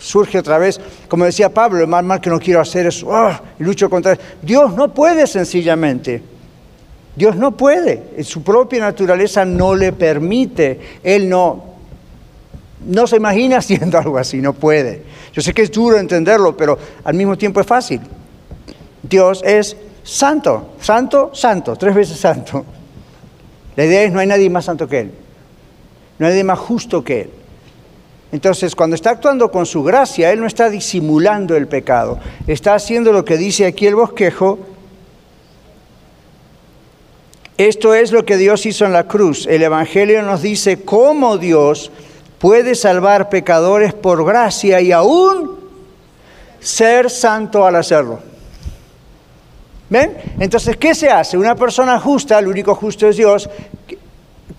[0.00, 0.80] surge otra vez.
[1.06, 4.18] Como decía Pablo, el más mal que no quiero hacer es, oh, lucho contra...
[4.42, 6.22] Dios no puede sencillamente.
[7.14, 11.64] Dios no puede, su propia naturaleza no le permite, Él no,
[12.86, 15.02] no se imagina haciendo algo así, no puede.
[15.32, 18.00] Yo sé que es duro entenderlo, pero al mismo tiempo es fácil.
[19.02, 22.64] Dios es santo, santo, santo, tres veces santo.
[23.76, 25.10] La idea es no hay nadie más santo que Él,
[26.18, 27.30] no hay nadie más justo que Él.
[28.32, 33.12] Entonces, cuando está actuando con su gracia, Él no está disimulando el pecado, está haciendo
[33.12, 34.58] lo que dice aquí el bosquejo,
[37.60, 39.46] esto es lo que Dios hizo en la cruz.
[39.46, 41.90] El Evangelio nos dice cómo Dios
[42.38, 45.60] puede salvar pecadores por gracia y aún
[46.58, 48.20] ser santo al hacerlo.
[49.90, 50.16] ¿Ven?
[50.38, 51.36] Entonces, ¿qué se hace?
[51.36, 53.50] Una persona justa, el único justo es Dios,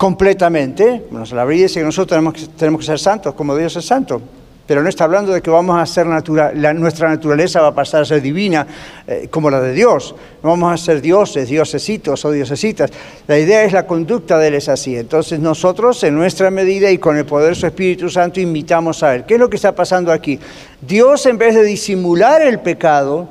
[0.02, 1.04] completamente.
[1.12, 2.20] Bueno, la Biblia dice que nosotros
[2.56, 4.20] tenemos que, ser santos como Dios es santo
[4.66, 8.04] pero no está hablando de que vamos a ser nuestra naturaleza va a pasar a
[8.04, 8.66] ser divina
[9.06, 10.14] eh, como la de Dios.
[10.42, 12.90] No vamos a ser dioses, diosesitos o diosesitas.
[13.26, 14.96] La idea es la conducta de Él es así.
[14.96, 19.14] Entonces nosotros en nuestra medida y con el poder de su Espíritu Santo invitamos a
[19.14, 19.24] Él.
[19.24, 20.38] ¿Qué es lo que está pasando aquí?
[20.80, 23.28] Dios en vez de disimular el pecado,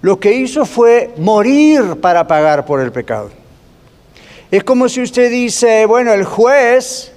[0.00, 3.45] lo que hizo fue morir para pagar por el pecado.
[4.50, 7.10] Es como si usted dice, bueno, el juez,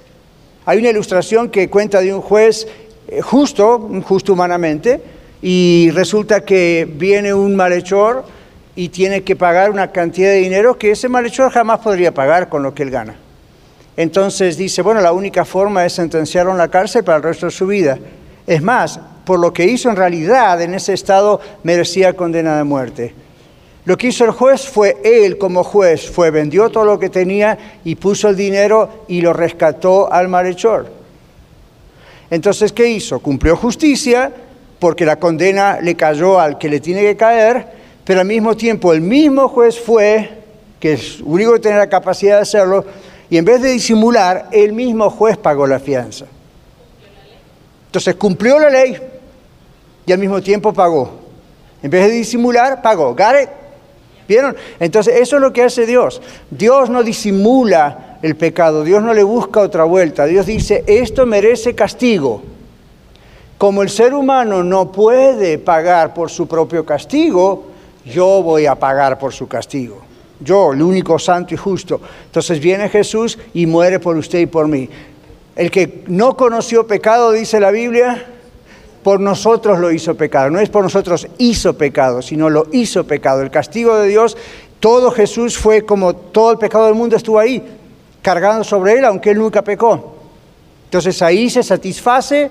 [0.66, 2.66] hay una ilustración que cuenta de un juez
[3.06, 5.00] eh, justo, justo humanamente,
[5.40, 8.24] y resulta que viene un malhechor
[8.74, 12.64] y tiene que pagar una cantidad de dinero que ese malhechor jamás podría pagar con
[12.64, 13.14] lo que él gana.
[13.96, 17.52] Entonces dice, bueno, la única forma es sentenciarlo en la cárcel para el resto de
[17.52, 17.96] su vida.
[18.44, 23.14] Es más, por lo que hizo en realidad en ese estado merecía condena de muerte.
[23.90, 27.58] Lo que hizo el juez fue, él como juez, fue, vendió todo lo que tenía
[27.82, 30.86] y puso el dinero y lo rescató al malhechor.
[32.30, 33.18] Entonces, ¿qué hizo?
[33.18, 34.30] Cumplió justicia
[34.78, 37.66] porque la condena le cayó al que le tiene que caer,
[38.04, 40.38] pero al mismo tiempo el mismo juez fue,
[40.78, 42.84] que es único que tiene la capacidad de hacerlo,
[43.28, 46.26] y en vez de disimular, el mismo juez pagó la fianza.
[47.86, 48.96] Entonces cumplió la ley
[50.06, 51.10] y al mismo tiempo pagó.
[51.82, 53.16] En vez de disimular, pagó.
[53.16, 53.59] ¿Got
[54.30, 54.54] ¿Vieron?
[54.78, 56.22] Entonces eso es lo que hace Dios.
[56.52, 61.74] Dios no disimula el pecado, Dios no le busca otra vuelta, Dios dice, esto merece
[61.74, 62.40] castigo.
[63.58, 67.64] Como el ser humano no puede pagar por su propio castigo,
[68.04, 70.00] yo voy a pagar por su castigo.
[70.38, 72.00] Yo, el único santo y justo.
[72.26, 74.88] Entonces viene Jesús y muere por usted y por mí.
[75.56, 78.24] El que no conoció pecado, dice la Biblia,
[79.02, 80.50] por nosotros lo hizo pecado.
[80.50, 83.42] No es por nosotros hizo pecado, sino lo hizo pecado.
[83.42, 84.36] El castigo de Dios,
[84.78, 87.62] todo Jesús fue como todo el pecado del mundo estuvo ahí
[88.22, 90.16] cargando sobre él, aunque él nunca pecó.
[90.84, 92.50] Entonces ahí se satisface,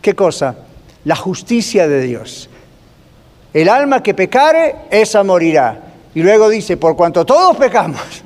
[0.00, 0.56] ¿qué cosa?
[1.04, 2.48] La justicia de Dios.
[3.52, 5.80] El alma que pecare, esa morirá.
[6.14, 8.22] Y luego dice, por cuanto todos pecamos,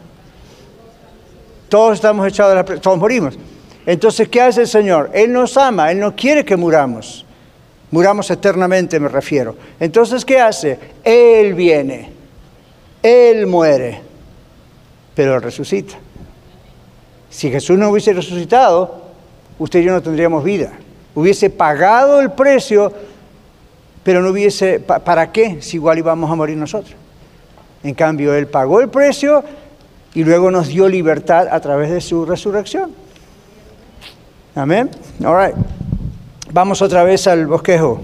[1.68, 2.80] todos estamos echados de la...
[2.80, 3.38] todos morimos.
[3.86, 5.10] Entonces, ¿qué hace el Señor?
[5.12, 7.25] Él nos ama, Él no quiere que muramos.
[7.90, 9.56] Muramos eternamente, me refiero.
[9.78, 10.78] Entonces, ¿qué hace?
[11.04, 12.10] Él viene,
[13.02, 14.00] Él muere,
[15.14, 15.94] pero resucita.
[17.30, 19.02] Si Jesús no hubiese resucitado,
[19.58, 20.72] usted y yo no tendríamos vida.
[21.14, 22.92] Hubiese pagado el precio,
[24.02, 25.62] pero no hubiese, ¿para qué?
[25.62, 26.94] Si igual íbamos a morir nosotros.
[27.82, 29.44] En cambio, Él pagó el precio
[30.14, 32.90] y luego nos dio libertad a través de su resurrección.
[34.54, 34.90] Amén.
[35.24, 35.56] All right.
[36.52, 38.00] Vamos otra vez al bosquejo.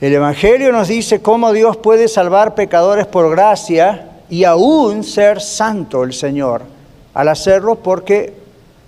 [0.00, 6.04] El Evangelio nos dice cómo Dios puede salvar pecadores por gracia y aún ser santo
[6.04, 6.62] el Señor
[7.12, 8.32] al hacerlo porque,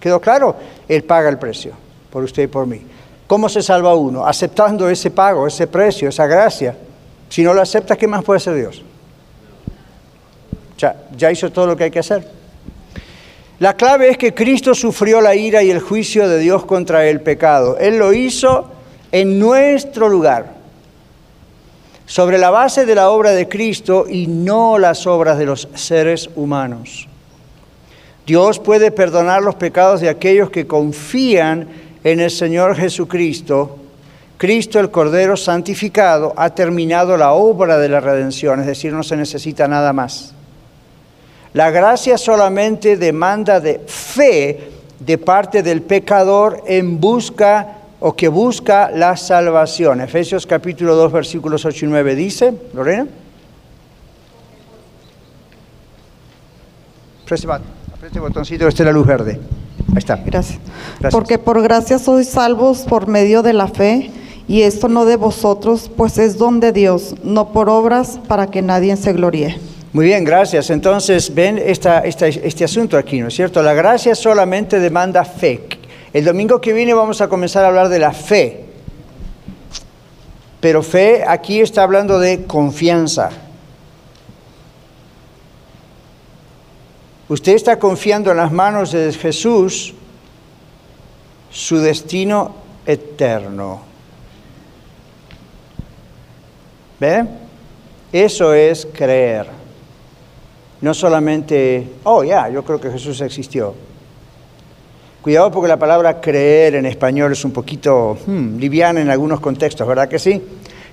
[0.00, 0.56] quedó claro,
[0.88, 1.72] Él paga el precio
[2.10, 2.80] por usted y por mí.
[3.26, 4.24] ¿Cómo se salva uno?
[4.26, 6.74] Aceptando ese pago, ese precio, esa gracia.
[7.28, 8.82] Si no lo acepta, ¿qué más puede hacer Dios?
[11.16, 12.39] Ya hizo todo lo que hay que hacer.
[13.60, 17.20] La clave es que Cristo sufrió la ira y el juicio de Dios contra el
[17.20, 17.76] pecado.
[17.78, 18.70] Él lo hizo
[19.12, 20.54] en nuestro lugar
[22.06, 26.30] sobre la base de la obra de Cristo y no las obras de los seres
[26.36, 27.06] humanos.
[28.26, 31.68] Dios puede perdonar los pecados de aquellos que confían
[32.02, 33.76] en el Señor Jesucristo.
[34.38, 39.18] Cristo, el Cordero santificado, ha terminado la obra de la redención, es decir, no se
[39.18, 40.32] necesita nada más.
[41.52, 48.90] La gracia solamente demanda de fe de parte del pecador en busca o que busca
[48.90, 50.00] la salvación.
[50.00, 53.06] Efesios capítulo 2 versículos 8 y 9 dice, Lorena.
[57.94, 59.40] Aprete el botoncito, esta es la luz verde.
[59.90, 60.16] Ahí está.
[60.16, 60.58] Gracias.
[60.98, 61.12] Gracias.
[61.12, 64.10] Porque por gracia sois salvos por medio de la fe,
[64.48, 68.62] y esto no de vosotros, pues es don de Dios, no por obras para que
[68.62, 69.60] nadie se gloríe.
[69.92, 70.70] Muy bien, gracias.
[70.70, 73.60] Entonces, ven esta, este asunto aquí, ¿no es cierto?
[73.62, 75.66] La gracia solamente demanda fe.
[76.12, 78.66] El domingo que viene vamos a comenzar a hablar de la fe.
[80.60, 83.30] Pero fe aquí está hablando de confianza.
[87.28, 89.94] Usted está confiando en las manos de Jesús
[91.50, 92.54] su destino
[92.86, 93.82] eterno.
[97.00, 97.24] ¿Ve?
[98.12, 99.59] Eso es creer.
[100.82, 103.74] No solamente, oh ya, yo creo que Jesús existió.
[105.20, 109.86] Cuidado porque la palabra creer en español es un poquito hmm, liviana en algunos contextos,
[109.86, 110.42] ¿verdad que sí?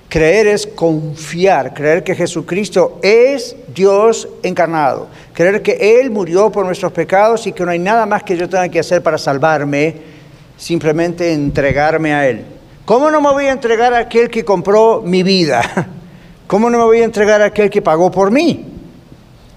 [0.06, 6.92] Creer es confiar, creer que Jesucristo es Dios encarnado, creer que Él murió por nuestros
[6.92, 9.96] pecados y que no hay nada más que yo tenga que hacer para salvarme,
[10.58, 12.44] simplemente entregarme a Él.
[12.84, 15.62] ¿Cómo no me voy a entregar a aquel que compró mi vida?
[16.46, 18.77] ¿Cómo no me voy a entregar a aquel que pagó por mí?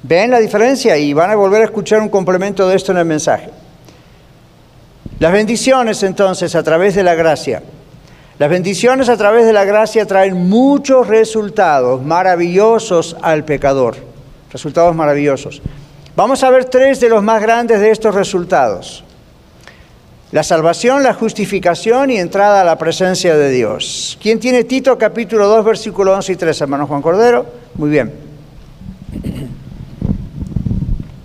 [0.04, 0.98] ¿Ven la diferencia?
[0.98, 3.50] Y van a volver a escuchar un complemento de esto en el mensaje.
[5.20, 7.62] Las bendiciones entonces a través de la gracia.
[8.40, 13.98] Las bendiciones a través de la gracia traen muchos resultados maravillosos al pecador.
[14.52, 15.62] Resultados maravillosos.
[16.16, 19.04] Vamos a ver tres de los más grandes de estos resultados.
[20.32, 24.18] La salvación, la justificación y entrada a la presencia de Dios.
[24.20, 27.46] ¿Quién tiene Tito capítulo 2 versículo 11 y 13, hermano Juan Cordero?
[27.76, 28.31] Muy bien.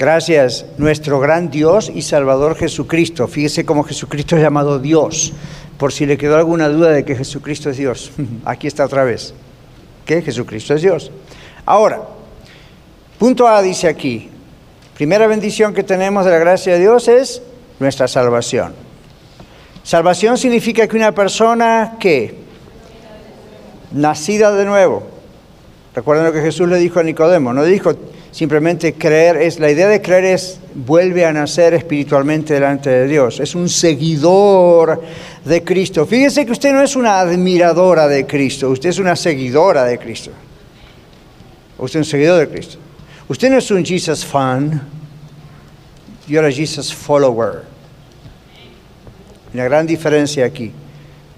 [0.00, 3.28] Gracias, nuestro gran Dios y Salvador Jesucristo.
[3.28, 5.34] Fíjese cómo Jesucristo es llamado Dios,
[5.76, 8.10] por si le quedó alguna duda de que Jesucristo es Dios.
[8.46, 9.34] Aquí está otra vez,
[10.06, 11.12] que Jesucristo es Dios.
[11.66, 12.00] Ahora,
[13.18, 14.30] punto A dice aquí,
[14.94, 17.42] primera bendición que tenemos de la gracia de Dios es
[17.78, 18.72] nuestra salvación.
[19.82, 22.36] Salvación significa que una persona que,
[23.92, 25.02] nacida de nuevo,
[25.94, 27.94] recuerden lo que Jesús le dijo a Nicodemo, no dijo,
[28.30, 33.40] simplemente creer, es, la idea de creer es vuelve a nacer espiritualmente delante de Dios,
[33.40, 35.02] es un seguidor
[35.44, 36.06] de Cristo.
[36.06, 40.30] Fíjese que usted no es una admiradora de Cristo, usted es una seguidora de Cristo.
[41.78, 42.78] Usted es un seguidor de Cristo.
[43.28, 44.82] Usted no es un Jesus fan,
[46.28, 47.64] you're a Jesus follower.
[49.54, 50.70] Una gran diferencia aquí.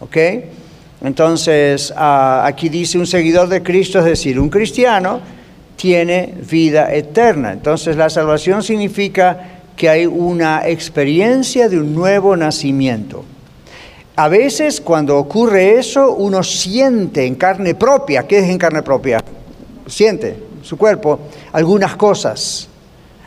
[0.00, 0.16] ¿Ok?
[1.02, 5.20] Entonces, ah, aquí dice un seguidor de Cristo, es decir, un cristiano
[5.76, 7.53] tiene vida eterna.
[7.53, 13.24] Entonces la salvación significa que hay una experiencia de un nuevo nacimiento.
[14.14, 19.20] A veces cuando ocurre eso, uno siente en carne propia, ¿qué es en carne propia?
[19.86, 21.18] Siente su cuerpo
[21.53, 22.68] algunas cosas.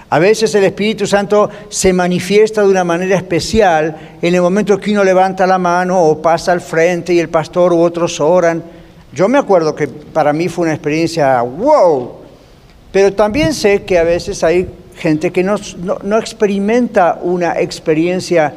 [0.09, 4.91] A veces el Espíritu Santo se manifiesta de una manera especial en el momento que
[4.91, 8.63] uno levanta la mano o pasa al frente y el pastor u otros oran.
[9.11, 12.24] Yo me acuerdo que para mí fue una experiencia, wow,
[12.96, 15.58] pero también sé que a veces hay gente que no,
[16.18, 18.54] experimenta una experiencia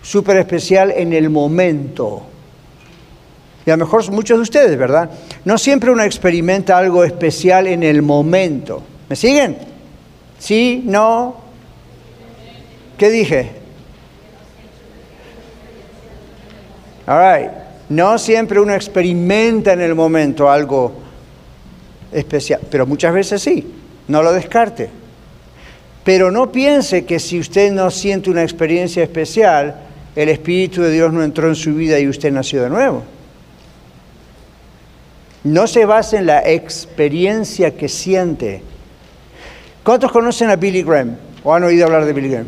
[0.00, 2.22] súper especial en el momento.
[3.66, 5.10] Y a lo mejor muchos de ustedes, ¿verdad?
[5.44, 8.82] No siempre uno experimenta algo especial en el momento.
[9.10, 9.58] ¿Me siguen?
[10.38, 10.82] ¿Sí?
[10.82, 11.36] ¿No?
[12.96, 13.50] ¿Qué dije?
[17.06, 17.50] All right.
[17.90, 21.01] No siempre uno experimenta en el momento algo
[22.12, 23.66] especial, pero muchas veces sí.
[24.08, 24.90] No lo descarte.
[26.04, 29.76] Pero no piense que si usted no siente una experiencia especial,
[30.16, 33.02] el Espíritu de Dios no entró en su vida y usted nació de nuevo.
[35.44, 38.62] No se basa en la experiencia que siente.
[39.82, 42.46] ¿Cuántos conocen a Billy Graham o han oído hablar de Billy Graham?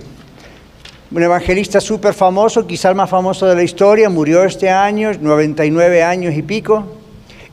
[1.11, 6.03] Un evangelista súper famoso, quizá el más famoso de la historia, murió este año, 99
[6.03, 7.03] años y pico.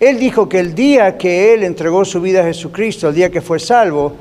[0.02, 3.40] Él dijo que el día que él entregó su vida a Jesucristo, el día que
[3.40, 4.14] fue salvo,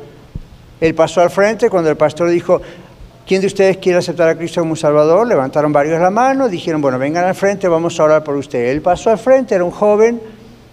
[0.78, 2.60] él pasó al frente cuando el pastor dijo,
[3.26, 5.26] ¿quién de ustedes quiere aceptar a Cristo como Salvador?
[5.26, 8.66] Levantaron varios la mano, dijeron, bueno, vengan al frente, vamos a orar por usted.
[8.66, 10.20] Él pasó al frente, era un joven,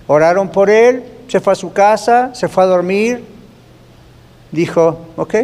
[0.07, 3.23] oraron por él, se fue a su casa, se fue a dormir,
[4.51, 5.35] dijo, ok,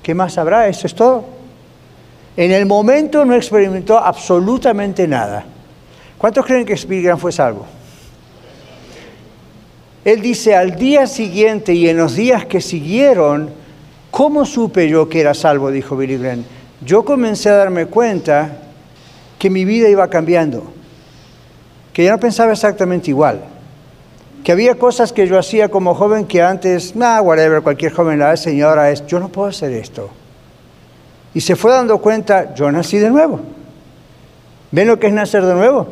[0.00, 0.68] ¿qué más habrá?
[0.68, 1.24] Eso es todo.
[2.36, 5.44] En el momento no experimentó absolutamente nada.
[6.16, 7.66] ¿Cuántos creen que Spilgran fue salvo?
[10.06, 13.50] Él dice, al día siguiente y en los días que siguieron,
[14.16, 15.70] ¿Cómo supe yo que era salvo?
[15.70, 16.42] dijo Billy Graham.
[16.80, 18.62] Yo comencé a darme cuenta
[19.38, 20.72] que mi vida iba cambiando,
[21.92, 23.44] que ya no pensaba exactamente igual,
[24.42, 28.30] que había cosas que yo hacía como joven que antes, nah, whatever, cualquier joven la
[28.30, 30.08] hace, señora, es, yo no puedo hacer esto.
[31.34, 33.40] Y se fue dando cuenta, yo nací de nuevo.
[34.70, 35.88] ¿Ven lo que es nacer de nuevo?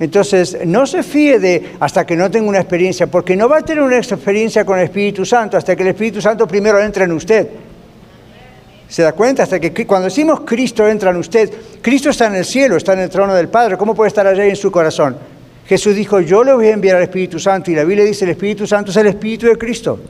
[0.00, 3.62] Entonces, no se fíe de hasta que no tenga una experiencia, porque no va a
[3.62, 7.12] tener una experiencia con el Espíritu Santo hasta que el Espíritu Santo primero entre en
[7.12, 7.46] usted.
[8.88, 9.42] ¿Se da cuenta?
[9.42, 13.00] Hasta que cuando decimos Cristo entra en usted, Cristo está en el cielo, está en
[13.00, 13.76] el trono del Padre.
[13.76, 15.16] ¿Cómo puede estar allá en su corazón?
[15.66, 18.32] Jesús dijo, yo le voy a enviar al Espíritu Santo y la Biblia dice, el
[18.32, 20.00] Espíritu Santo es el Espíritu de Cristo.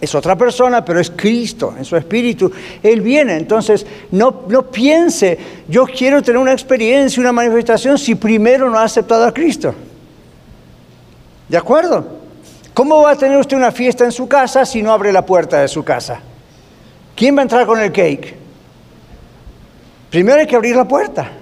[0.00, 2.50] Es otra persona, pero es Cristo en su espíritu.
[2.82, 3.36] Él viene.
[3.36, 5.38] Entonces, no, no piense,
[5.68, 9.74] yo quiero tener una experiencia, una manifestación, si primero no ha aceptado a Cristo.
[11.48, 12.18] ¿De acuerdo?
[12.74, 15.60] ¿Cómo va a tener usted una fiesta en su casa si no abre la puerta
[15.60, 16.20] de su casa?
[17.16, 18.36] ¿Quién va a entrar con el cake?
[20.10, 21.32] Primero hay que abrir la puerta.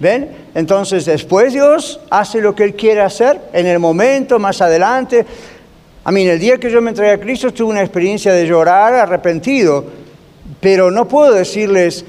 [0.00, 0.48] ¿Ven?
[0.54, 5.24] Entonces después Dios hace lo que Él quiere hacer en el momento, más adelante.
[6.08, 8.94] A mí, el día que yo me entregué a Cristo tuve una experiencia de llorar
[8.94, 9.84] arrepentido,
[10.58, 12.02] pero no puedo decirles,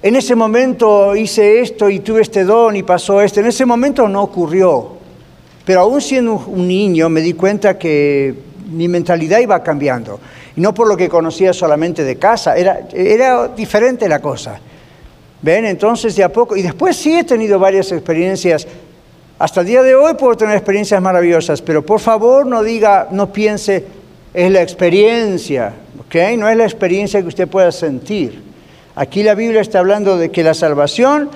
[0.00, 3.40] en ese momento hice esto y tuve este don y pasó esto.
[3.40, 4.92] En ese momento no ocurrió.
[5.64, 8.36] Pero aún siendo un niño me di cuenta que
[8.70, 10.20] mi mentalidad iba cambiando.
[10.54, 14.60] Y no por lo que conocía solamente de casa, era, era diferente la cosa.
[15.42, 15.64] ¿Ven?
[15.64, 18.64] Entonces de a poco, y después sí he tenido varias experiencias
[19.38, 23.32] hasta el día de hoy puedo tener experiencias maravillosas, pero por favor no diga, no
[23.32, 23.84] piense,
[24.32, 26.36] es la experiencia, ¿ok?
[26.38, 28.42] No es la experiencia que usted pueda sentir.
[28.94, 31.30] Aquí la Biblia está hablando de que la salvación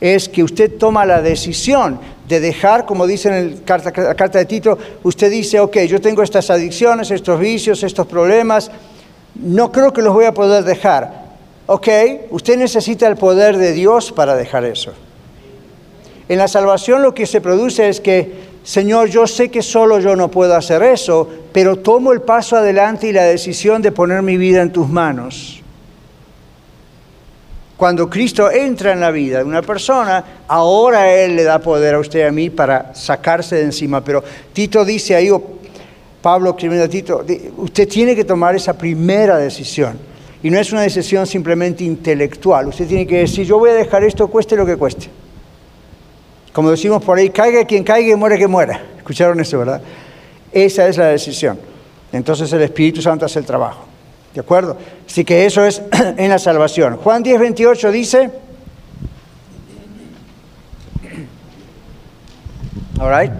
[0.00, 4.38] es que usted toma la decisión de dejar, como dice en la carta, la carta
[4.38, 8.70] de Tito, usted dice, ok, yo tengo estas adicciones, estos vicios, estos problemas,
[9.34, 11.22] no creo que los voy a poder dejar.
[11.66, 11.88] Ok,
[12.30, 14.92] usted necesita el poder de Dios para dejar eso.
[16.32, 18.32] En la salvación lo que se produce es que,
[18.64, 23.06] Señor, yo sé que solo yo no puedo hacer eso, pero tomo el paso adelante
[23.06, 25.62] y la decisión de poner mi vida en tus manos.
[27.76, 31.98] Cuando Cristo entra en la vida de una persona, ahora Él le da poder a
[31.98, 34.02] usted y a mí para sacarse de encima.
[34.02, 34.24] Pero
[34.54, 35.42] Tito dice ahí, o
[36.22, 37.26] Pablo escribiendo a Tito,
[37.58, 39.98] usted tiene que tomar esa primera decisión.
[40.42, 42.68] Y no es una decisión simplemente intelectual.
[42.68, 45.10] Usted tiene que decir, yo voy a dejar esto, cueste lo que cueste.
[46.52, 48.80] Como decimos por ahí, caiga quien caiga y muere que muera.
[48.96, 49.80] ¿Escucharon eso, verdad?
[50.52, 51.58] Esa es la decisión.
[52.12, 53.86] Entonces el Espíritu Santo hace el trabajo.
[54.34, 54.76] ¿De acuerdo?
[55.06, 55.82] Así que eso es
[56.16, 56.96] en la salvación.
[56.96, 58.30] Juan 10, 28 dice...
[63.00, 63.32] All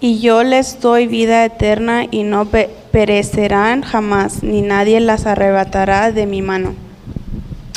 [0.00, 2.48] Y yo les doy vida eterna y no
[2.90, 6.74] perecerán jamás, ni nadie las arrebatará de mi mano.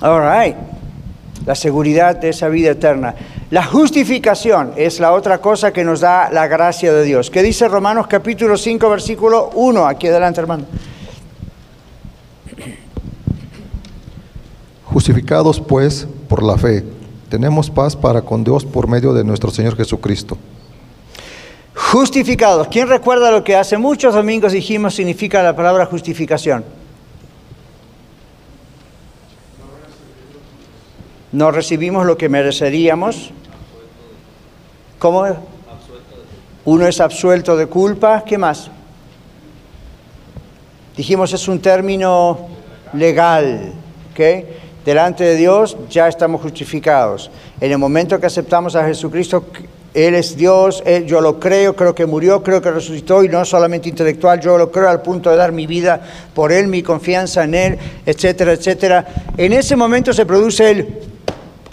[0.01, 0.55] All right.
[1.45, 3.13] La seguridad de esa vida eterna.
[3.49, 7.29] La justificación es la otra cosa que nos da la gracia de Dios.
[7.29, 9.87] ¿Qué dice Romanos capítulo 5, versículo 1?
[9.87, 10.65] Aquí adelante, hermano.
[14.83, 16.83] Justificados pues por la fe,
[17.29, 20.37] tenemos paz para con Dios por medio de nuestro Señor Jesucristo.
[21.73, 22.67] Justificados.
[22.67, 26.65] ¿Quién recuerda lo que hace muchos domingos dijimos significa la palabra justificación?
[31.31, 33.31] No recibimos lo que mereceríamos.
[34.99, 35.25] ¿Cómo?
[36.65, 38.23] Uno es absuelto de culpa.
[38.25, 38.69] ¿Qué más?
[40.95, 42.39] Dijimos es un término
[42.93, 43.73] legal.
[44.83, 47.29] Delante de Dios ya estamos justificados.
[47.61, 49.45] En el momento que aceptamos a Jesucristo,
[49.93, 53.89] Él es Dios, yo lo creo, creo que murió, creo que resucitó y no solamente
[53.89, 56.01] intelectual, yo lo creo al punto de dar mi vida
[56.33, 59.05] por Él, mi confianza en Él, etcétera, etcétera.
[59.37, 60.87] En ese momento se produce el,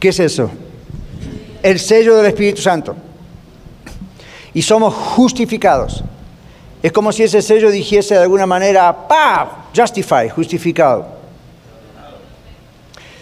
[0.04, 0.50] ¿qué es eso?
[1.62, 2.94] El sello del Espíritu Santo.
[4.52, 6.04] Y somos justificados.
[6.82, 9.68] Es como si ese sello dijese de alguna manera, ¡pa!
[9.74, 11.06] Justify, justificado.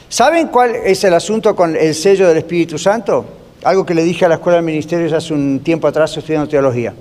[0.09, 3.27] ¿Saben cuál es el asunto con el sello del Espíritu Santo?
[3.63, 6.93] Algo que le dije a la Escuela de Ministerios hace un tiempo atrás estudiando teología,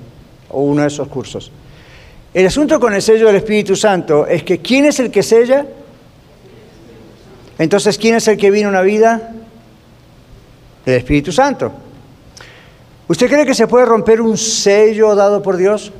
[0.49, 1.51] o uno de esos cursos.
[2.35, 5.65] El asunto con el sello del Espíritu Santo es que ¿quién es el que sella?
[7.57, 9.37] Entonces, ¿quién es el que a una vida?
[10.85, 11.71] El Espíritu Santo.
[13.07, 15.91] ¿Usted cree que se puede romper un sello dado por Dios?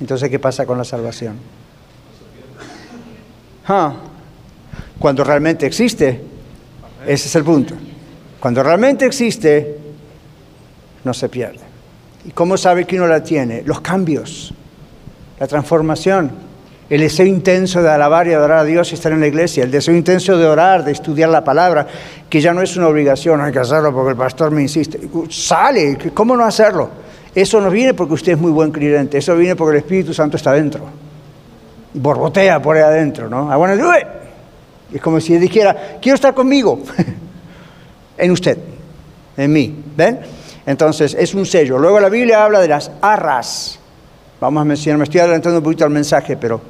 [0.00, 1.36] Entonces, ¿qué pasa con la salvación?
[3.66, 3.94] Ah,
[4.98, 6.20] cuando realmente existe,
[7.06, 7.74] ese es el punto.
[8.40, 9.78] Cuando realmente existe,
[11.04, 11.60] no se pierde.
[12.26, 13.62] ¿Y cómo sabe que uno la tiene?
[13.62, 14.52] Los cambios,
[15.38, 16.30] la transformación,
[16.90, 19.70] el deseo intenso de alabar y adorar a Dios y estar en la iglesia, el
[19.70, 21.86] deseo intenso de orar, de estudiar la palabra,
[22.28, 25.00] que ya no es una obligación, hay que hacerlo porque el pastor me insiste.
[25.30, 26.90] Sale, ¿cómo no hacerlo?
[27.32, 30.36] Eso no viene porque usted es muy buen creyente, eso viene porque el Espíritu Santo
[30.36, 30.84] está dentro.
[31.94, 33.52] Borbotea por ahí adentro, ¿no?
[33.52, 34.06] I want to do it.
[34.92, 36.80] Es como si él dijera, quiero estar conmigo.
[38.18, 38.58] en usted,
[39.36, 39.80] en mí.
[39.96, 40.18] ¿Ven?
[40.66, 41.78] Entonces, es un sello.
[41.78, 43.78] Luego la Biblia habla de las arras.
[44.40, 46.60] Vamos a mencionar, me estoy adelantando un poquito al mensaje, pero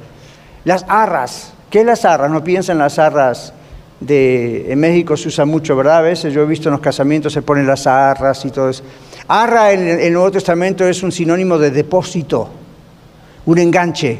[0.65, 1.53] las arras.
[1.69, 2.29] ¿Qué es las arras?
[2.29, 3.53] No piensen en las arras
[3.99, 4.71] de...
[4.71, 5.97] En México se usa mucho, ¿verdad?
[5.97, 8.83] A veces yo he visto en los casamientos se ponen las arras y todo eso.
[9.27, 12.49] Arra en el Nuevo Testamento es un sinónimo de depósito,
[13.45, 14.19] un enganche.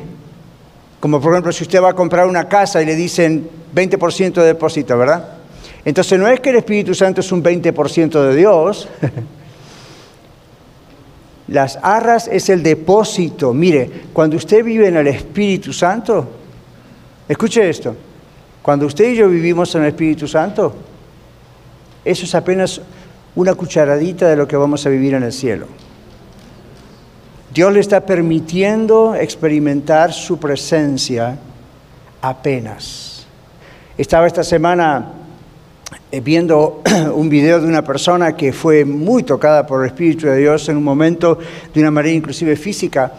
[1.00, 4.44] Como por ejemplo si usted va a comprar una casa y le dicen 20% de
[4.44, 5.28] depósito, ¿verdad?
[5.84, 8.88] Entonces no es que el Espíritu Santo es un 20% de Dios.
[11.52, 13.54] Las arras es el depósito.
[13.54, 16.26] Mire, cuando usted vive en el Espíritu Santo,
[17.28, 17.93] escuche esto,
[18.62, 20.74] cuando usted y yo vivimos en el Espíritu Santo,
[22.06, 22.80] eso es apenas
[23.36, 25.68] una cucharadita de lo que vamos a vivir en el cielo.
[27.54, 31.38] Dios le está permitiendo experimentar su presencia
[32.22, 33.28] apenas.
[33.97, 35.21] Estaba esta semana
[36.20, 36.82] viendo
[37.16, 40.78] un video de una persona que fue muy tocada por el Espíritu de Dios en
[40.78, 41.38] un momento
[41.74, 43.12] de una manera inclusive física,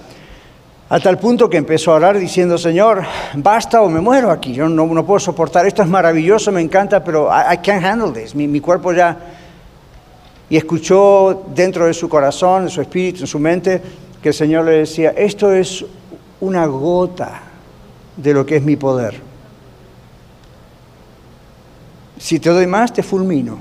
[0.88, 3.02] a tal punto que empezó a orar diciendo, Señor,
[3.34, 7.30] basta o me muero aquí, yo no, puedo soportar, esto es maravilloso, me encanta, pero
[7.30, 9.16] I, can't handle this, mi cuerpo ya
[10.52, 13.80] y escuchó dentro de su corazón, en su espíritu, en su mente,
[14.22, 15.82] que el Señor le decía, esto es
[16.42, 17.40] una gota
[18.18, 19.31] de lo que es mi poder.
[22.22, 23.58] Si te doy más, te fulmino.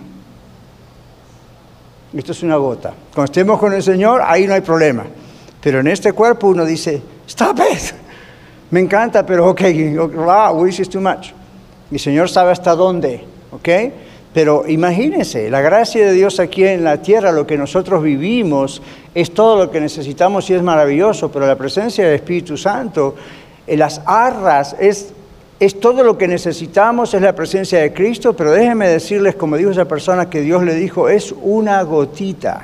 [2.14, 2.94] Esto es una gota.
[3.12, 5.04] Cuando estemos con el Señor, ahí no hay problema.
[5.60, 7.82] Pero en este cuerpo uno dice, stop it.
[8.70, 9.62] Me encanta, pero ok,
[10.14, 11.30] wow, this is too much.
[11.92, 13.70] El Señor sabe hasta dónde, ¿ok?
[14.32, 18.80] Pero imagínense, la gracia de Dios aquí en la tierra, lo que nosotros vivimos,
[19.16, 23.16] es todo lo que necesitamos y es maravilloso, pero la presencia del Espíritu Santo,
[23.66, 25.14] en las arras, es,
[25.62, 29.70] es todo lo que necesitamos, es la presencia de Cristo, pero déjenme decirles, como dijo
[29.70, 32.64] esa persona que Dios le dijo, es una gotita,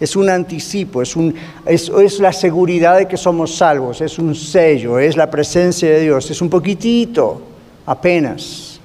[0.00, 1.32] es un anticipo, es, un,
[1.64, 6.00] es, es la seguridad de que somos salvos, es un sello, es la presencia de
[6.00, 7.40] Dios, es un poquitito,
[7.86, 8.80] apenas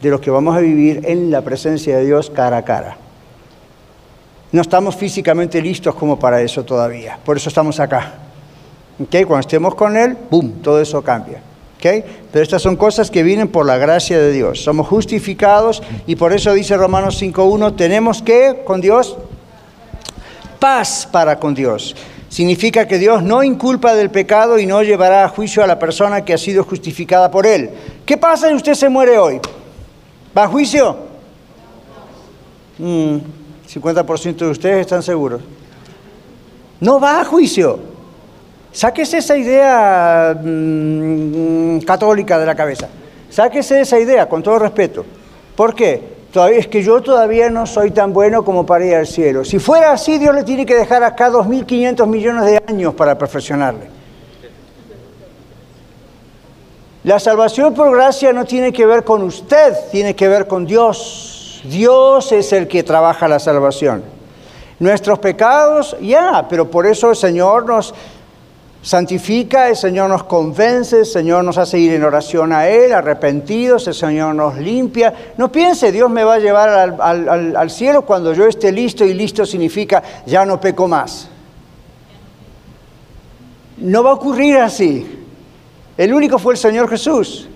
[0.00, 2.96] de lo que vamos a vivir en la presencia de Dios cara a cara.
[4.50, 8.14] No estamos físicamente listos como para eso todavía, por eso estamos acá.
[8.98, 9.24] ¿Okay?
[9.24, 11.49] Cuando estemos con Él, ¡boom!, todo eso cambia.
[11.80, 14.62] Pero estas son cosas que vienen por la gracia de Dios.
[14.62, 19.16] Somos justificados y por eso dice Romanos 5.1, tenemos que, con Dios,
[20.58, 21.96] paz para con Dios.
[22.28, 26.24] Significa que Dios no inculpa del pecado y no llevará a juicio a la persona
[26.24, 27.70] que ha sido justificada por Él.
[28.06, 29.40] ¿Qué pasa si usted se muere hoy?
[30.36, 30.96] ¿Va a juicio?
[32.78, 35.42] 50% mm, de ustedes están seguros.
[36.78, 37.89] No va a juicio.
[38.72, 42.88] Sáquese esa idea mm, católica de la cabeza.
[43.28, 45.04] Sáquese esa idea, con todo respeto.
[45.56, 46.20] ¿Por qué?
[46.32, 49.44] Todavía, es que yo todavía no soy tan bueno como para ir al cielo.
[49.44, 53.88] Si fuera así, Dios le tiene que dejar acá 2.500 millones de años para perfeccionarle.
[57.02, 61.62] La salvación por gracia no tiene que ver con usted, tiene que ver con Dios.
[61.64, 64.04] Dios es el que trabaja la salvación.
[64.78, 67.94] Nuestros pecados, ya, pero por eso el Señor nos
[68.82, 73.86] santifica, el Señor nos convence, el Señor nos hace ir en oración a Él, arrepentidos,
[73.88, 75.32] el Señor nos limpia.
[75.36, 79.14] No piense, Dios me va a llevar al, al cielo cuando yo esté listo y
[79.14, 81.28] listo significa ya no peco más.
[83.76, 85.26] No va a ocurrir así.
[85.96, 87.48] El único fue el Señor Jesús.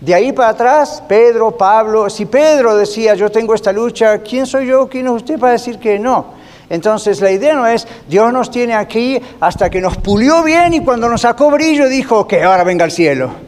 [0.00, 4.66] De ahí para atrás, Pedro, Pablo, si Pedro decía, yo tengo esta lucha, ¿quién soy
[4.66, 4.88] yo?
[4.88, 6.41] ¿Quién es usted para decir que no?
[6.72, 10.80] Entonces la idea no es, Dios nos tiene aquí hasta que nos pulió bien y
[10.80, 13.30] cuando nos sacó brillo dijo, que ahora venga al cielo.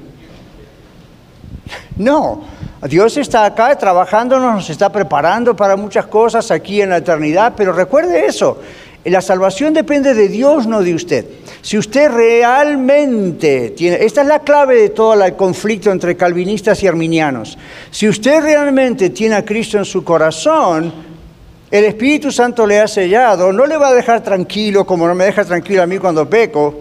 [1.96, 2.42] No,
[2.86, 7.72] Dios está acá trabajándonos, nos está preparando para muchas cosas aquí en la eternidad, pero
[7.72, 8.60] recuerde eso,
[9.04, 11.24] la salvación depende de Dios, no de usted.
[11.62, 16.88] Si usted realmente tiene, esta es la clave de todo el conflicto entre calvinistas y
[16.88, 17.56] arminianos,
[17.90, 21.13] si usted realmente tiene a Cristo en su corazón,
[21.74, 25.24] el Espíritu Santo le ha sellado, no le va a dejar tranquilo como no me
[25.24, 26.72] deja tranquilo a mí cuando peco,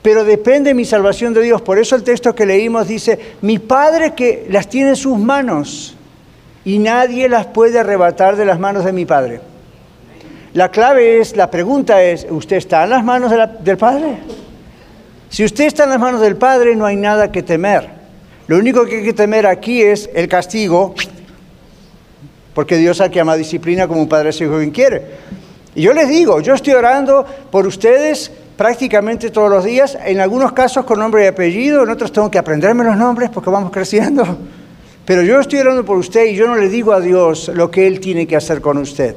[0.00, 1.60] pero depende de mi salvación de Dios.
[1.60, 5.94] Por eso el texto que leímos dice, mi Padre que las tiene en sus manos
[6.64, 9.42] y nadie las puede arrebatar de las manos de mi Padre.
[10.54, 14.20] La clave es, la pregunta es, ¿usted está en las manos del Padre?
[15.28, 17.90] Si usted está en las manos del Padre, no hay nada que temer.
[18.46, 20.94] Lo único que hay que temer aquí es el castigo,
[22.56, 25.02] porque Dios que ama disciplina como un padre se quien quiere.
[25.74, 30.52] Y yo les digo, yo estoy orando por ustedes prácticamente todos los días, en algunos
[30.52, 34.24] casos con nombre y apellido, en otros tengo que aprenderme los nombres porque vamos creciendo.
[35.04, 37.86] Pero yo estoy orando por usted y yo no le digo a Dios lo que
[37.86, 39.14] Él tiene que hacer con usted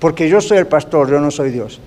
[0.00, 1.78] porque yo soy el pastor, yo no soy Dios.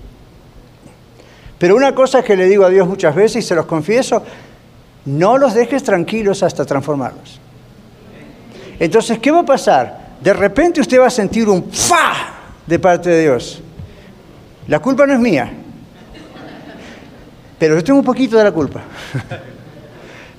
[1.58, 4.22] Pero una cosa que le digo a Dios muchas veces y se los confieso,
[5.04, 7.40] no los dejes tranquilos hasta transformarlos.
[8.78, 10.03] Entonces, ¿qué va a pasar?
[10.20, 12.12] De repente usted va a sentir un fa
[12.66, 13.62] de parte de Dios.
[14.68, 15.52] La culpa no es mía,
[17.58, 18.82] pero yo tengo un poquito de la culpa.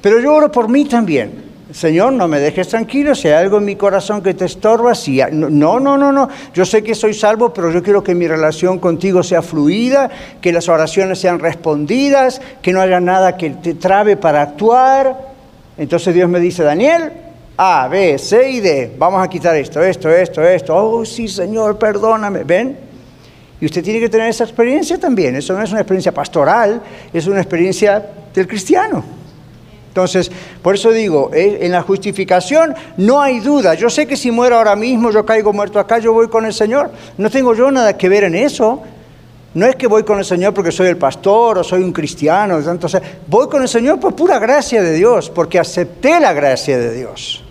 [0.02, 1.46] Pero yo oro por mí también.
[1.72, 5.20] Señor, no me dejes tranquilo, si hay algo en mi corazón que te estorba, si
[5.32, 8.78] no, no, no, no, yo sé que soy salvo, pero yo quiero que mi relación
[8.78, 14.16] contigo sea fluida, que las oraciones sean respondidas, que no haya nada que te trabe
[14.16, 15.18] para actuar.
[15.76, 17.12] Entonces Dios me dice, Daniel,
[17.58, 21.78] A, B, C y D, vamos a quitar esto, esto, esto, esto, oh sí, Señor,
[21.78, 22.78] perdóname, ¿ven?
[23.62, 26.82] Y usted tiene que tener esa experiencia también, eso no es una experiencia pastoral,
[27.14, 29.04] es una experiencia del cristiano.
[29.88, 30.30] Entonces,
[30.62, 33.76] por eso digo, eh, en la justificación no hay duda.
[33.76, 36.54] Yo sé que si muero ahora mismo, yo caigo muerto acá, yo voy con el
[36.54, 36.92] Señor.
[37.18, 38.84] No tengo yo nada que ver en eso.
[39.54, 42.60] No es que voy con el Señor porque soy el pastor o soy un cristiano.
[42.60, 46.94] Entonces, voy con el Señor por pura gracia de Dios, porque acepté la gracia de
[46.94, 47.45] Dios.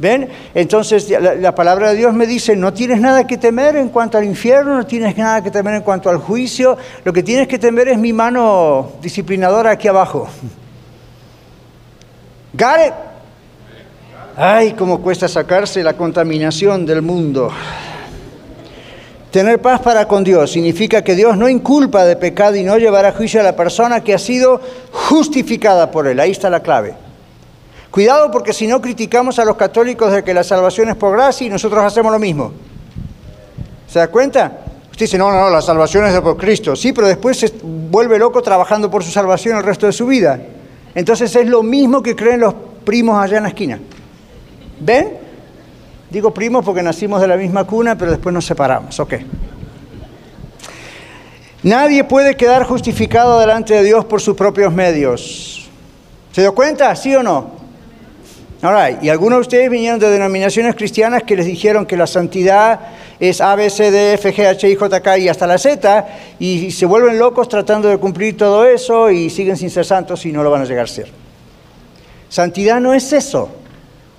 [0.00, 0.30] ¿Ven?
[0.54, 4.16] Entonces la, la, palabra de Dios me dice, no tienes nada que temer en cuanto
[4.16, 7.58] al infierno, no tienes nada que temer en cuanto al juicio, lo que tienes que
[7.58, 10.26] temer es mi mano disciplinadora aquí abajo.
[12.54, 12.94] Got?
[14.36, 17.50] Ay, cómo cuesta sacarse la contaminación del mundo.
[19.30, 23.12] Tener paz para con Dios significa que Dios no inculpa de pecado y no llevará
[23.12, 26.18] juicio a la persona que ha sido justificada por Él.
[26.20, 27.09] Ahí está la clave.
[27.90, 31.46] Cuidado porque si no criticamos a los católicos de que la salvación es por gracia
[31.46, 32.52] y nosotros hacemos lo mismo.
[33.88, 34.58] ¿Se da cuenta?
[34.90, 36.76] Usted dice, no, no, no, la salvación es por Cristo.
[36.76, 40.40] Sí, pero después se vuelve loco trabajando por su salvación el resto de su vida.
[40.94, 43.80] Entonces es lo mismo que creen los primos allá en la esquina.
[44.78, 45.18] ¿Ven?
[46.10, 48.98] Digo primos porque nacimos de la misma cuna, pero después nos separamos.
[49.00, 49.14] Ok.
[51.62, 55.68] Nadie puede quedar justificado delante de Dios por sus propios medios.
[56.32, 56.94] ¿Se dio cuenta?
[56.94, 57.59] ¿Sí o no?
[58.62, 62.80] Ahora, y algunos de ustedes vinieron de denominaciones cristianas que les dijeron que la santidad
[63.18, 66.06] es A, B, C, D, F, G, H, I, J, K y hasta la Z,
[66.38, 70.32] y se vuelven locos tratando de cumplir todo eso y siguen sin ser santos y
[70.32, 71.08] no lo van a llegar a ser.
[72.28, 73.48] Santidad no es eso.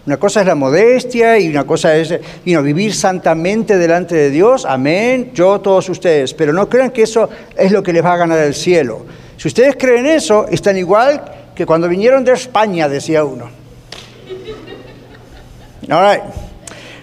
[0.07, 5.29] Una cosa es la modestia y una cosa es vivir santamente delante de Dios, amén,
[5.35, 8.39] yo, todos ustedes, pero no crean que eso es lo que les va a ganar
[8.39, 9.05] el cielo.
[9.37, 11.23] Si ustedes creen eso, están igual
[11.53, 13.60] que cuando vinieron de España, decía uno.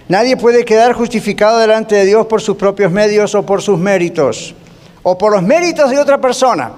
[0.08, 4.54] Nadie puede quedar justificado delante de Dios por sus propios medios o por sus méritos,
[5.02, 6.72] o por los méritos de otra persona.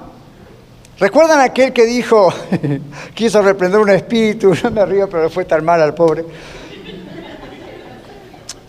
[0.98, 2.32] ¿Recuerdan aquel que dijo,
[3.14, 4.52] quiso reprender un espíritu?
[4.64, 6.24] No me río, pero fue tan mal al pobre.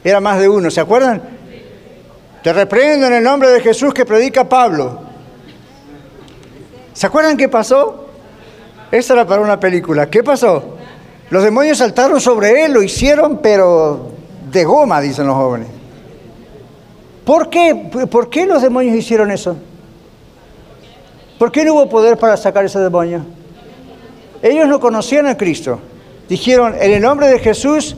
[0.03, 1.21] Era más de uno, ¿se acuerdan?
[2.43, 5.01] Te reprendo en el nombre de Jesús que predica Pablo.
[6.93, 8.07] ¿Se acuerdan qué pasó?
[8.91, 10.09] Esa era para una película.
[10.09, 10.77] ¿Qué pasó?
[11.31, 14.11] Los demonios saltaron sobre él, lo hicieron, pero
[14.51, 15.69] de goma, dicen los jóvenes.
[17.23, 17.73] ¿Por qué?
[18.11, 19.55] ¿Por qué los demonios hicieron eso?
[21.39, 23.25] ¿Por qué no hubo poder para sacar ese demonio?
[24.41, 25.79] Ellos no conocían a Cristo.
[26.27, 27.95] Dijeron, en el nombre de Jesús,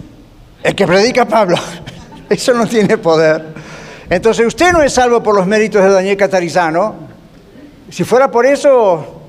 [0.62, 1.58] el que predica Pablo.
[2.30, 3.48] Eso no tiene poder.
[4.12, 6.94] Entonces usted no es salvo por los méritos de Daniel Catarizano.
[7.90, 9.24] Si fuera por eso,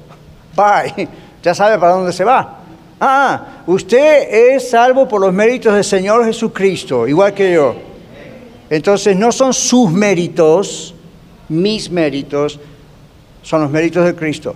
[0.54, 1.08] bye,
[1.42, 2.63] ya sabe para dónde se va.
[3.06, 7.74] Ah, usted es salvo por los méritos del Señor Jesucristo, igual que yo.
[8.70, 10.94] Entonces no son sus méritos,
[11.50, 12.58] mis méritos,
[13.42, 14.54] son los méritos de Cristo.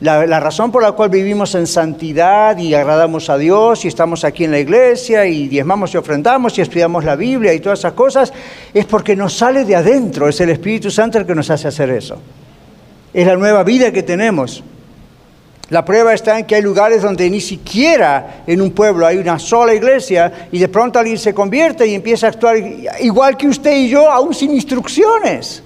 [0.00, 4.42] La, razón por la cual vivimos en santidad y agradamos a Dios y estamos aquí
[4.42, 8.32] en la iglesia y diezmamos y ofrendamos y estudiamos la Biblia y todas esas cosas
[8.74, 11.88] es porque nos sale de adentro, es el Espíritu Santo el que nos hace hacer
[11.90, 12.16] eso.
[13.12, 14.64] Es la nueva vida que tenemos.
[15.74, 19.40] La prueba está en que hay lugares donde ni siquiera en un pueblo hay una
[19.40, 22.56] sola iglesia y de pronto alguien se convierte y empieza a actuar
[23.00, 25.64] igual que usted y yo, aún sin instrucciones.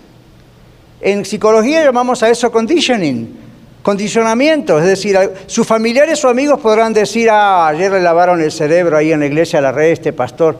[1.02, 3.36] En psicología llamamos a eso conditioning,
[3.82, 8.96] condicionamiento, es decir, sus familiares o amigos podrán decir, ah, ayer le lavaron el cerebro
[8.96, 10.56] ahí en la iglesia a la red este pastor.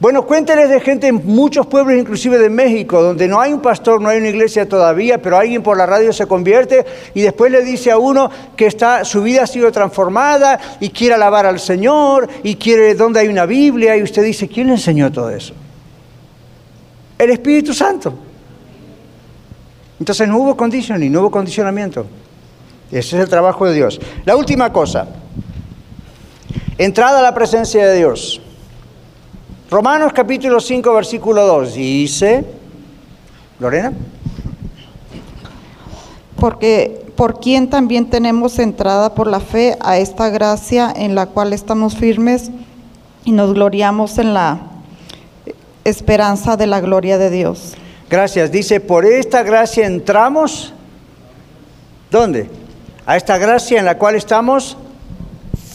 [0.00, 4.00] Bueno, cuénteles de gente en muchos pueblos, inclusive de México, donde no hay un pastor,
[4.00, 7.64] no hay una iglesia todavía, pero alguien por la radio se convierte y después le
[7.64, 12.28] dice a uno que está, su vida ha sido transformada y quiere alabar al Señor
[12.44, 15.52] y quiere donde hay una Biblia y usted dice, ¿quién le enseñó todo eso?
[17.18, 18.14] El Espíritu Santo.
[19.98, 22.06] Entonces no hubo conditioning, no hubo condicionamiento.
[22.92, 24.00] Ese es el trabajo de Dios.
[24.24, 25.08] La última cosa,
[26.78, 28.40] entrada a la presencia de Dios.
[29.70, 32.42] Romanos capítulo 5, versículo 2 dice,
[33.60, 33.92] Lorena.
[36.36, 41.52] Porque por quien también tenemos entrada por la fe a esta gracia en la cual
[41.52, 42.50] estamos firmes
[43.26, 44.58] y nos gloriamos en la
[45.84, 47.74] esperanza de la gloria de Dios.
[48.08, 48.50] Gracias.
[48.50, 50.72] Dice, por esta gracia entramos.
[52.10, 52.48] ¿Dónde?
[53.04, 54.78] A esta gracia en la cual estamos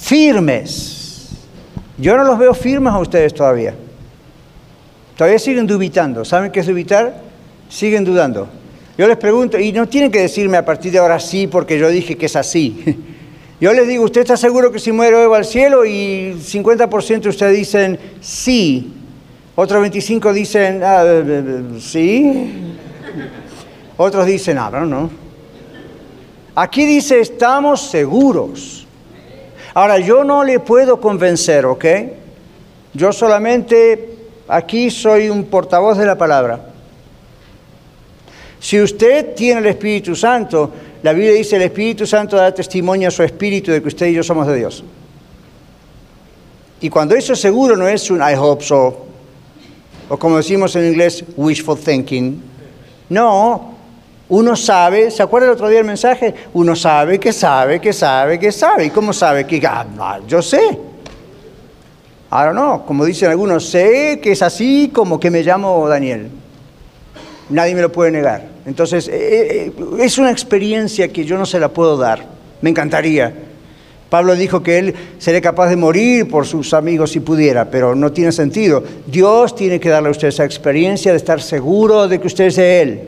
[0.02, 1.30] firmes.
[2.00, 3.76] Yo no los veo firmes a ustedes todavía.
[5.18, 6.26] Todavía siguen dubitando.
[6.26, 7.22] ¿Saben qué es dubitar?
[7.70, 8.48] Siguen dudando.
[8.98, 11.90] Yo les pregunto, y no tienen que decirme a partir de ahora sí, porque yo
[11.90, 12.84] dije que es así.
[13.62, 15.86] Yo les digo, ¿usted está seguro que si muere hoy va al cielo?
[15.86, 18.92] Y 50% de ustedes dicen sí.
[19.56, 22.74] Otros 25 dicen ah, eh, eh, eh, sí.
[23.96, 25.10] Otros dicen, ah, no, no.
[26.56, 28.86] Aquí dice, estamos seguros.
[29.74, 31.86] Ahora, yo no le puedo convencer, ¿ok?
[32.94, 34.13] Yo solamente
[34.48, 36.60] Aquí soy un portavoz de la palabra.
[38.60, 40.72] Si usted tiene el Espíritu Santo,
[41.02, 44.14] la Biblia dice el Espíritu Santo da testimonio a su espíritu de que usted y
[44.14, 44.84] yo somos de Dios.
[46.80, 49.06] Y cuando eso seguro no es un I hope so,
[50.10, 52.42] o como decimos en inglés, wishful thinking.
[53.10, 53.74] No,
[54.30, 56.34] uno sabe, ¿se acuerda el otro día el mensaje?
[56.54, 58.86] Uno sabe que sabe, que sabe, que sabe.
[58.86, 59.46] ¿Y cómo sabe?
[59.46, 60.93] Que ah, yo sé.
[62.36, 66.30] Ahora no, como dicen algunos, sé que es así como que me llamo Daniel.
[67.52, 68.48] Nadie me lo puede negar.
[68.66, 72.26] Entonces, eh, eh, es una experiencia que yo no se la puedo dar.
[72.62, 73.32] Me encantaría.
[74.10, 78.12] Pablo dijo que él sería capaz de morir por sus amigos si pudiera, pero no
[78.12, 78.84] tiene sentido.
[79.06, 82.56] Dios tiene que darle a usted esa experiencia de estar seguro de que usted es
[82.56, 83.02] de Él.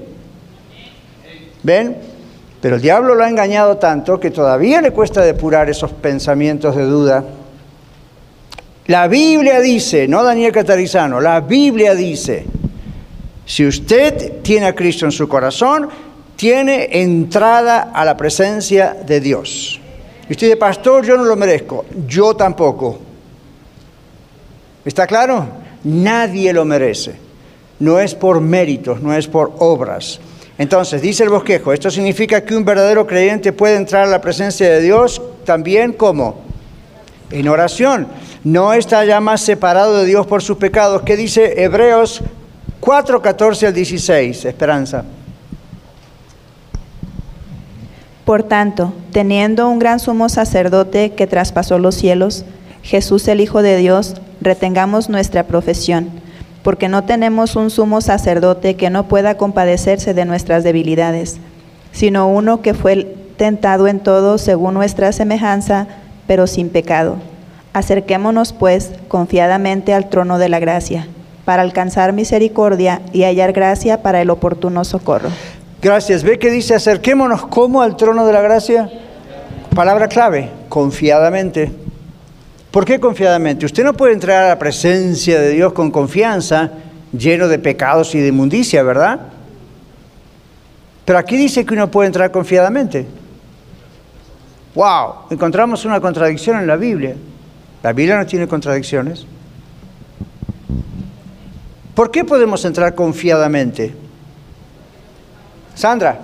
[1.63, 1.97] ¿Ven?
[2.61, 6.83] Pero el diablo lo ha engañado tanto que todavía le cuesta depurar esos pensamientos de
[6.83, 7.25] duda
[8.87, 12.45] la Biblia dice, no Daniel Catarizano, la Biblia dice,
[13.45, 15.89] si usted tiene a Cristo en su corazón,
[16.35, 19.79] tiene entrada a la presencia de Dios.
[20.29, 22.99] Y usted dice, pastor, yo no lo merezco, yo tampoco.
[24.83, 25.47] ¿Está claro?
[25.83, 27.15] Nadie lo merece.
[27.79, 30.19] No es por méritos, no es por obras.
[30.59, 34.69] Entonces, dice el bosquejo, esto significa que un verdadero creyente puede entrar a la presencia
[34.69, 36.43] de Dios también como
[37.31, 38.07] en oración
[38.45, 41.01] no está ya más separado de Dios por sus pecados.
[41.01, 42.21] ¿Qué dice Hebreos
[42.79, 44.45] 4, 14 al 16?
[44.45, 45.03] Esperanza.
[48.23, 52.45] Por tanto, teniendo un gran sumo sacerdote que traspasó los cielos,
[52.83, 56.09] Jesús el Hijo de Dios, retengamos nuestra profesión,
[56.61, 61.37] porque no tenemos un sumo sacerdote que no pueda compadecerse de nuestras debilidades,
[61.91, 65.87] sino uno que fue tentado en todo según nuestra semejanza,
[66.27, 67.17] pero sin pecado.
[67.75, 71.09] Acerquémonos, pues, confiadamente al trono de la gracia,
[71.43, 75.27] para alcanzar misericordia y hallar gracia para el oportuno socorro.
[75.81, 76.23] Gracias.
[76.23, 78.89] ¿Ve que dice acerquémonos como al trono de la gracia?
[79.75, 81.69] Palabra clave, confiadamente.
[82.71, 83.65] ¿Por qué confiadamente?
[83.65, 86.71] Usted no puede entrar a la presencia de Dios con confianza,
[87.11, 89.19] lleno de pecados y de inmundicia, ¿verdad?
[91.03, 93.05] Pero aquí dice que uno puede entrar confiadamente.
[94.75, 95.27] ¡Wow!
[95.29, 97.17] Encontramos una contradicción en la Biblia.
[97.85, 99.27] La Biblia no tiene contradicciones.
[101.93, 103.93] ¿Por qué podemos entrar confiadamente?
[105.75, 106.19] Sandra,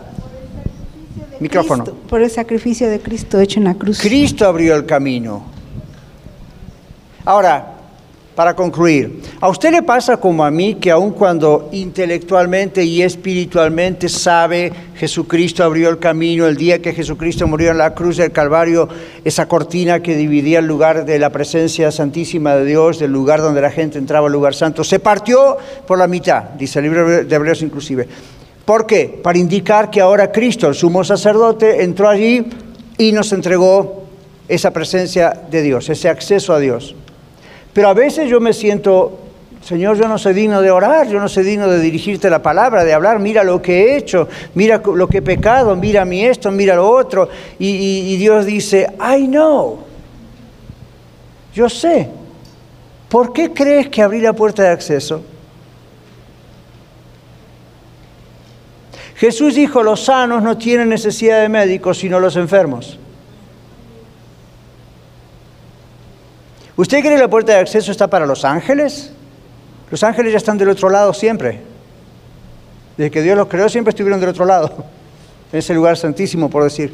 [1.39, 1.83] micrófono.
[1.83, 3.99] por el sacrificio de Cristo hecho en la cruz.
[4.01, 5.43] Cristo abrió el camino.
[7.25, 7.70] Ahora,
[8.41, 14.09] para concluir, ¿a usted le pasa como a mí que aun cuando intelectualmente y espiritualmente
[14.09, 18.89] sabe Jesucristo abrió el camino, el día que Jesucristo murió en la cruz del Calvario,
[19.23, 23.61] esa cortina que dividía el lugar de la presencia santísima de Dios, del lugar donde
[23.61, 27.35] la gente entraba al lugar santo, se partió por la mitad, dice el libro de
[27.35, 28.07] Hebreos inclusive.
[28.65, 29.19] ¿Por qué?
[29.21, 32.43] Para indicar que ahora Cristo, el sumo sacerdote, entró allí
[32.97, 34.05] y nos entregó
[34.47, 36.95] esa presencia de Dios, ese acceso a Dios.
[37.73, 39.17] Pero a veces yo me siento,
[39.63, 42.83] Señor, yo no soy digno de orar, yo no soy digno de dirigirte la palabra,
[42.83, 46.51] de hablar, mira lo que he hecho, mira lo que he pecado, mira mi esto,
[46.51, 47.29] mira lo otro.
[47.59, 49.79] Y, Dios dice, I know,
[51.53, 52.09] yo sé.
[53.07, 55.21] ¿Por qué crees que abrí la puerta de acceso?
[59.15, 62.97] Jesús dijo, los sanos no tienen necesidad de médicos, sino los enfermos.
[66.81, 69.11] ¿Usted cree que la puerta de acceso está para los ángeles?
[69.91, 71.59] Los ángeles ya están del otro lado siempre.
[72.97, 74.73] Desde que Dios los creó siempre estuvieron del otro lado,
[75.53, 76.91] en ese lugar santísimo, por decir.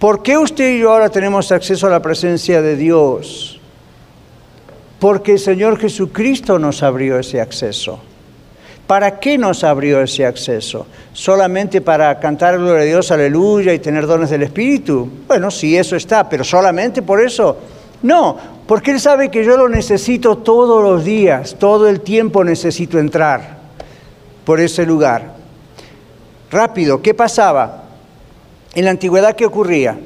[0.00, 3.60] ¿Por qué usted y yo ahora tenemos acceso a la presencia de Dios?
[4.98, 8.00] Porque el Señor Jesucristo nos abrió ese acceso.
[8.88, 10.88] ¿Para qué nos abrió ese acceso?
[11.12, 15.08] ¿Solamente para cantar gloria a Dios, aleluya, y tener dones del Espíritu?
[15.28, 17.56] Bueno, sí, eso está, pero solamente por eso.
[18.02, 18.36] No,
[18.72, 23.58] porque Él sabe que yo lo necesito todos los días, todo el tiempo necesito entrar
[24.46, 25.34] por ese lugar.
[26.50, 27.82] Rápido, ¿qué pasaba?
[28.72, 29.98] En la antigüedad, ¿qué ocurría?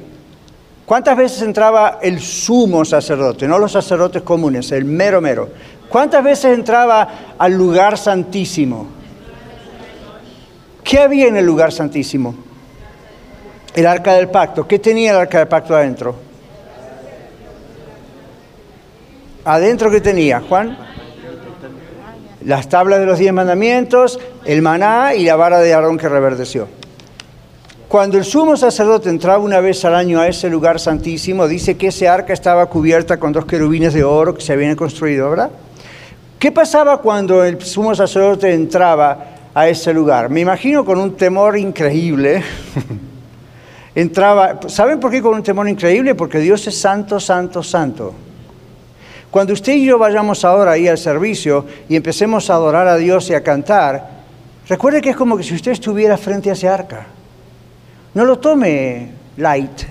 [0.85, 5.47] ¿Cuántas veces entraba el sumo sacerdote, no los sacerdotes comunes, el mero mero?
[5.87, 7.07] ¿Cuántas veces entraba
[7.37, 8.85] al lugar santísimo?
[10.83, 12.35] ¿Qué había en el lugar santísimo?
[13.73, 14.67] El arca del pacto.
[14.67, 16.26] ¿Qué tenía el arca del pacto adentro?
[19.47, 20.77] Adentro que tenía, Juan?
[22.43, 26.67] Las tablas de los diez mandamientos, el maná y la vara de Aarón que reverdeció.
[27.87, 31.87] Cuando el sumo sacerdote entraba una vez al año a ese lugar santísimo, dice que
[31.87, 35.51] ese arca estaba cubierta con dos querubines de oro que se habían construido, ¿verdad?
[36.37, 39.17] ¿Qué pasaba cuando el sumo sacerdote entraba
[39.53, 40.29] a ese lugar?
[40.29, 42.43] Me imagino con un temor increíble.
[43.95, 46.15] entraba, ¿saben por qué con un temor increíble?
[46.15, 48.26] Porque Dios es santo, santo, santo.
[49.31, 53.29] Cuando usted y yo vayamos ahora ahí al servicio y empecemos a adorar a Dios
[53.29, 54.09] y a cantar,
[54.67, 57.07] recuerde que es como que si usted estuviera frente a ese arca.
[58.13, 59.81] No lo tome light.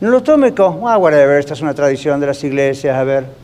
[0.00, 3.42] No lo tome como, ah, whatever, esta es una tradición de las iglesias, a ver.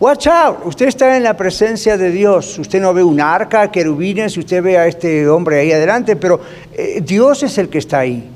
[0.00, 2.58] Watch out, usted está en la presencia de Dios.
[2.58, 6.40] Usted no ve un arca, querubines, usted ve a este hombre ahí adelante, pero
[6.72, 8.28] eh, Dios es el que está ahí.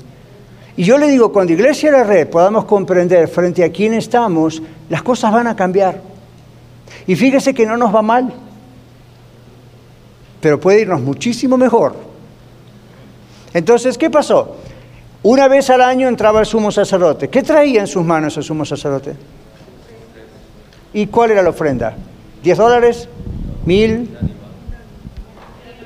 [0.77, 4.61] Y yo le digo, cuando Iglesia de la Red podamos comprender frente a quién estamos,
[4.89, 6.01] las cosas van a cambiar.
[7.05, 8.33] Y fíjese que no nos va mal,
[10.41, 11.95] pero puede irnos muchísimo mejor.
[13.53, 14.57] Entonces, ¿qué pasó?
[15.23, 17.29] Una vez al año entraba el sumo sacerdote.
[17.29, 19.15] ¿Qué traía en sus manos el sumo sacerdote?
[20.93, 21.95] ¿Y cuál era la ofrenda?
[22.43, 23.09] ¿Diez dólares?
[23.65, 24.15] ¿Mil?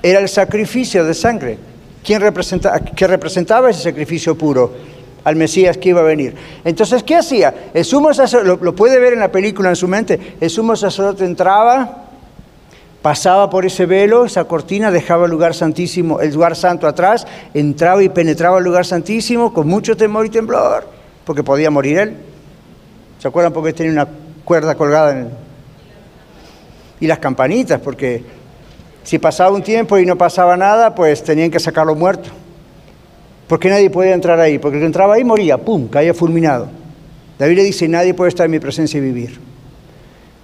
[0.04, 1.58] Era el sacrificio de sangre.
[2.04, 4.74] ¿Quién representa, que representaba ese sacrificio puro
[5.24, 6.36] al Mesías que iba a venir.
[6.64, 7.54] Entonces, ¿qué hacía?
[7.74, 11.26] El sumo sacerdote, lo, puede ver en la película en su mente, el sumo sacerdote
[11.26, 12.06] entraba,
[13.02, 18.04] pasaba por ese velo, esa cortina, dejaba el lugar santísimo, el lugar santo atrás, entraba
[18.04, 20.88] y penetraba el lugar santísimo con mucho temor y temblor,
[21.26, 22.18] porque podía morir él.
[23.20, 23.54] ¿Se acuerdan?
[23.54, 24.08] Porque tenía una
[24.44, 25.30] cuerda colgada en él?
[27.00, 28.24] Y las campanitas, porque
[29.04, 32.30] si pasaba un tiempo y no pasaba nada, pues tenían que sacarlo muerto.
[33.52, 36.70] Porque nadie podía entrar ahí, porque el que entraba ahí moría, ¡pum!, caía fulminado.
[37.38, 39.38] David le dice, nadie puede estar en mi presencia y vivir.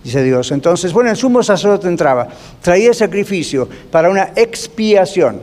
[0.03, 0.51] Dice Dios.
[0.51, 2.27] Entonces, bueno, el sumo sacerdote entraba,
[2.61, 5.39] traía sacrificio para una expiación,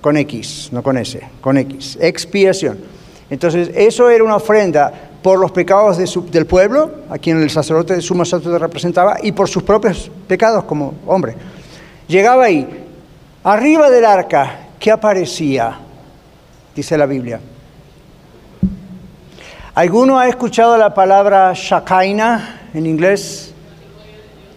[0.00, 2.78] con X, no con S, con X, expiación.
[3.28, 4.90] Entonces, eso era una ofrenda
[5.22, 5.98] por los pecados
[6.30, 10.64] del pueblo, a quien el sacerdote, el sumo sacerdote representaba, y por sus propios pecados
[10.64, 11.34] como hombre.
[12.08, 12.66] Llegaba ahí,
[13.44, 15.78] arriba del arca, ¿qué aparecía?
[16.74, 17.38] Dice la Biblia.
[19.74, 23.52] ¿Alguno ha escuchado la palabra Shakaina en inglés?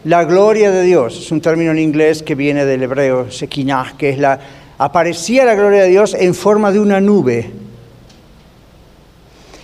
[0.05, 1.17] La gloria de Dios.
[1.17, 4.39] Es un término en inglés que viene del hebreo Shekinah, que es la...
[4.77, 7.51] Aparecía la gloria de Dios en forma de una nube.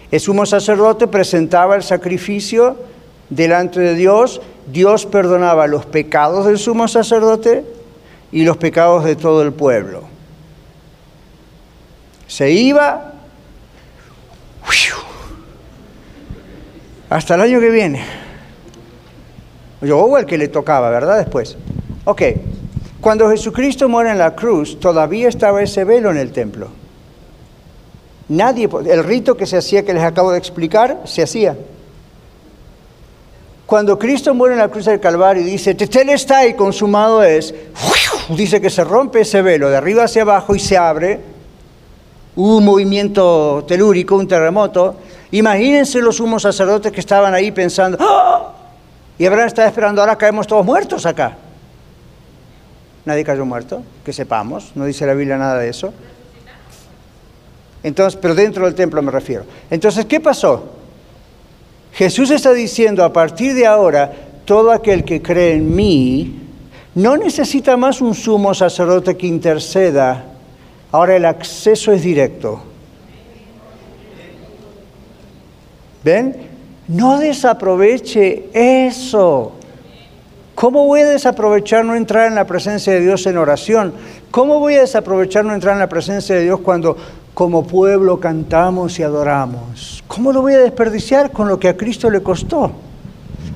[0.10, 2.78] El sumo sacerdote presentaba el sacrificio
[3.30, 4.42] delante de Dios.
[4.68, 7.66] Dios perdonaba los pecados del sumo sacerdote
[8.32, 10.11] y los pecados de todo el pueblo.
[12.32, 13.12] Se iba
[17.10, 18.06] hasta el año que viene.
[19.82, 21.18] Yo, o el que le tocaba, ¿verdad?
[21.18, 21.58] Después.
[22.06, 22.22] Ok,
[23.02, 26.70] cuando Jesucristo muere en la cruz, todavía estaba ese velo en el templo.
[28.30, 31.58] Nadie, el rito que se hacía, que les acabo de explicar, se hacía.
[33.66, 37.54] Cuando Cristo muere en la cruz del Calvario y dice, Tetel está y consumado es,
[38.30, 41.31] dice que se rompe ese velo de arriba hacia abajo y se abre,
[42.36, 44.96] hubo un movimiento telúrico, un terremoto.
[45.32, 48.54] Imagínense los sumos sacerdotes que estaban ahí pensando, ¡Ah!
[49.18, 51.38] y Abraham está esperando, ahora caemos todos muertos acá.
[53.06, 55.94] Nadie cayó muerto, que sepamos, no dice la Biblia nada de eso.
[57.84, 59.44] Entonces, pero dentro del templo me refiero.
[59.70, 60.76] Entonces, ¿qué pasó?
[61.94, 64.12] Jesús está diciendo, a partir de ahora,
[64.46, 66.40] todo aquel que cree en mí
[66.96, 70.26] no necesita más un sumo sacerdote que interceda.
[70.92, 72.62] Ahora el acceso es directo.
[76.04, 76.36] ¿Ven?
[76.88, 79.54] No desaproveche eso.
[80.56, 83.94] ¿Cómo voy a desaprovechar no entrar en la presencia de Dios en oración?
[84.30, 86.98] ¿Cómo voy a desaprovechar no entrar en la presencia de Dios cuando
[87.34, 90.04] como pueblo cantamos y adoramos?
[90.08, 92.72] ¿Cómo lo voy a desperdiciar con lo que a Cristo le costó?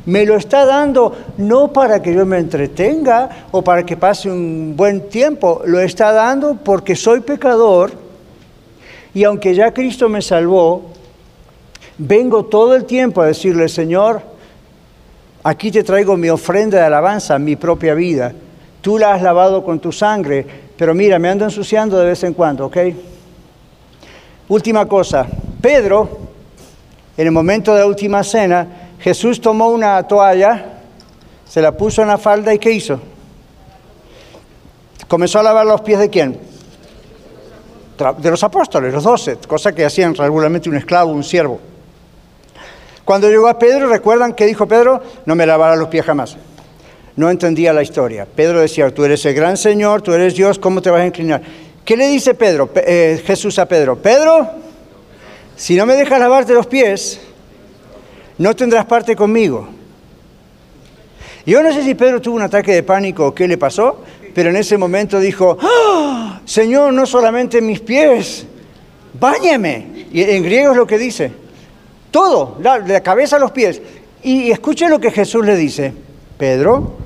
[0.05, 4.75] Me lo está dando no para que yo me entretenga o para que pase un
[4.75, 7.91] buen tiempo, lo está dando porque soy pecador
[9.15, 10.83] y aunque ya Cristo me salvó,
[11.97, 14.21] vengo todo el tiempo a decirle, Señor,
[15.41, 18.33] aquí te traigo mi ofrenda de alabanza, mi propia vida.
[18.81, 20.45] Tú la has lavado con tu sangre,
[20.77, 22.77] pero mira, me ando ensuciando de vez en cuando, ¿ok?
[24.49, 25.25] Última cosa,
[25.61, 26.09] Pedro,
[27.17, 28.67] en el momento de la última cena,
[29.05, 30.65] Jesús tomó una toalla,
[31.47, 32.99] se la puso en la falda y ¿qué hizo?
[35.07, 36.39] Comenzó a lavar los pies de quién?
[38.17, 41.59] De los apóstoles, los doce, cosa que hacían regularmente un esclavo, un siervo.
[43.03, 45.03] Cuando llegó a Pedro, ¿recuerdan qué dijo Pedro?
[45.27, 46.35] No me lavará los pies jamás.
[47.15, 48.25] No entendía la historia.
[48.25, 51.43] Pedro decía, tú eres el gran Señor, tú eres Dios, ¿cómo te vas a inclinar?
[51.85, 54.01] ¿Qué le dice Pedro, eh, Jesús a Pedro?
[54.01, 54.49] Pedro,
[55.55, 57.21] si no me dejas lavarte los pies,
[58.37, 59.67] no tendrás parte conmigo.
[61.45, 64.01] Yo no sé si Pedro tuvo un ataque de pánico o qué le pasó,
[64.33, 66.41] pero en ese momento dijo, ¡Ah!
[66.45, 68.45] Señor, no solamente mis pies,
[69.19, 70.07] báñame.
[70.11, 71.31] Y en griego es lo que dice.
[72.11, 73.81] Todo, de la cabeza a los pies.
[74.23, 75.93] Y escuche lo que Jesús le dice.
[76.37, 76.97] Pedro,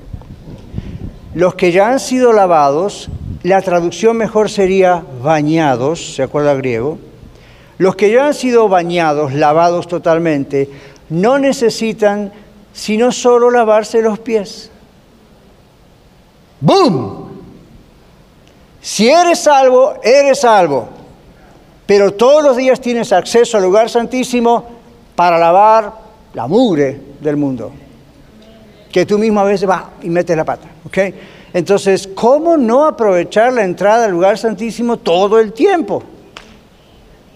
[1.34, 3.08] los que ya han sido lavados,
[3.42, 6.98] la traducción mejor sería bañados, ¿se acuerda griego?
[7.78, 10.68] Los que ya han sido bañados, lavados totalmente,
[11.10, 12.32] no necesitan
[12.72, 14.70] sino solo lavarse los pies.
[16.60, 17.30] ¡Boom!
[18.80, 20.88] Si eres salvo, eres salvo.
[21.86, 24.64] Pero todos los días tienes acceso al lugar santísimo
[25.16, 25.92] para lavar
[26.32, 27.72] la mugre del mundo.
[28.92, 30.68] Que tú mismo a veces vas y metes la pata.
[31.52, 36.02] Entonces, ¿cómo no aprovechar la entrada al lugar santísimo todo el tiempo?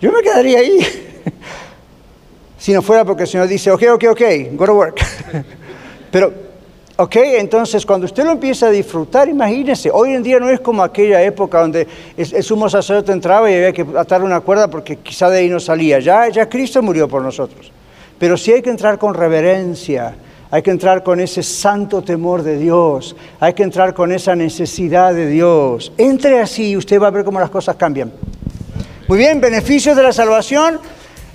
[0.00, 0.78] Yo me quedaría ahí.
[2.64, 4.98] si no fuera porque el Señor dice, ok, ok, ok, go to work.
[6.10, 6.32] Pero,
[6.96, 10.82] ok, entonces cuando usted lo empieza a disfrutar, imagínese, hoy en día no es como
[10.82, 11.86] aquella época donde
[12.16, 15.60] el, sumo sacerdote entraba y había que atar una cuerda porque quizá de ahí no
[15.60, 15.98] salía.
[15.98, 17.70] Ya, ya Cristo murió por nosotros.
[18.18, 20.16] Pero sí hay que entrar con reverencia,
[20.50, 25.12] hay que entrar con ese santo temor de Dios, hay que entrar con esa necesidad
[25.12, 25.92] de Dios.
[25.98, 28.10] Entre así y usted va a ver cómo las cosas cambian.
[29.06, 30.80] Muy bien, beneficios de la salvación.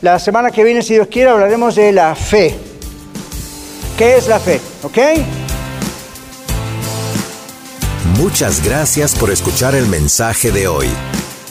[0.01, 2.55] La semana que viene, si Dios quiere, hablaremos de la fe.
[3.97, 4.61] ¿Qué es la fe?
[4.83, 4.97] ¿Ok?
[8.17, 10.87] Muchas gracias por escuchar el mensaje de hoy.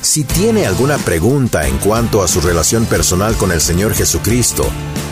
[0.00, 4.66] Si tiene alguna pregunta en cuanto a su relación personal con el Señor Jesucristo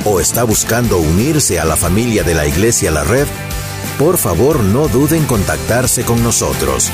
[0.07, 3.27] o está buscando unirse a la familia de la Iglesia La Red,
[3.99, 6.91] por favor no duden en contactarse con nosotros.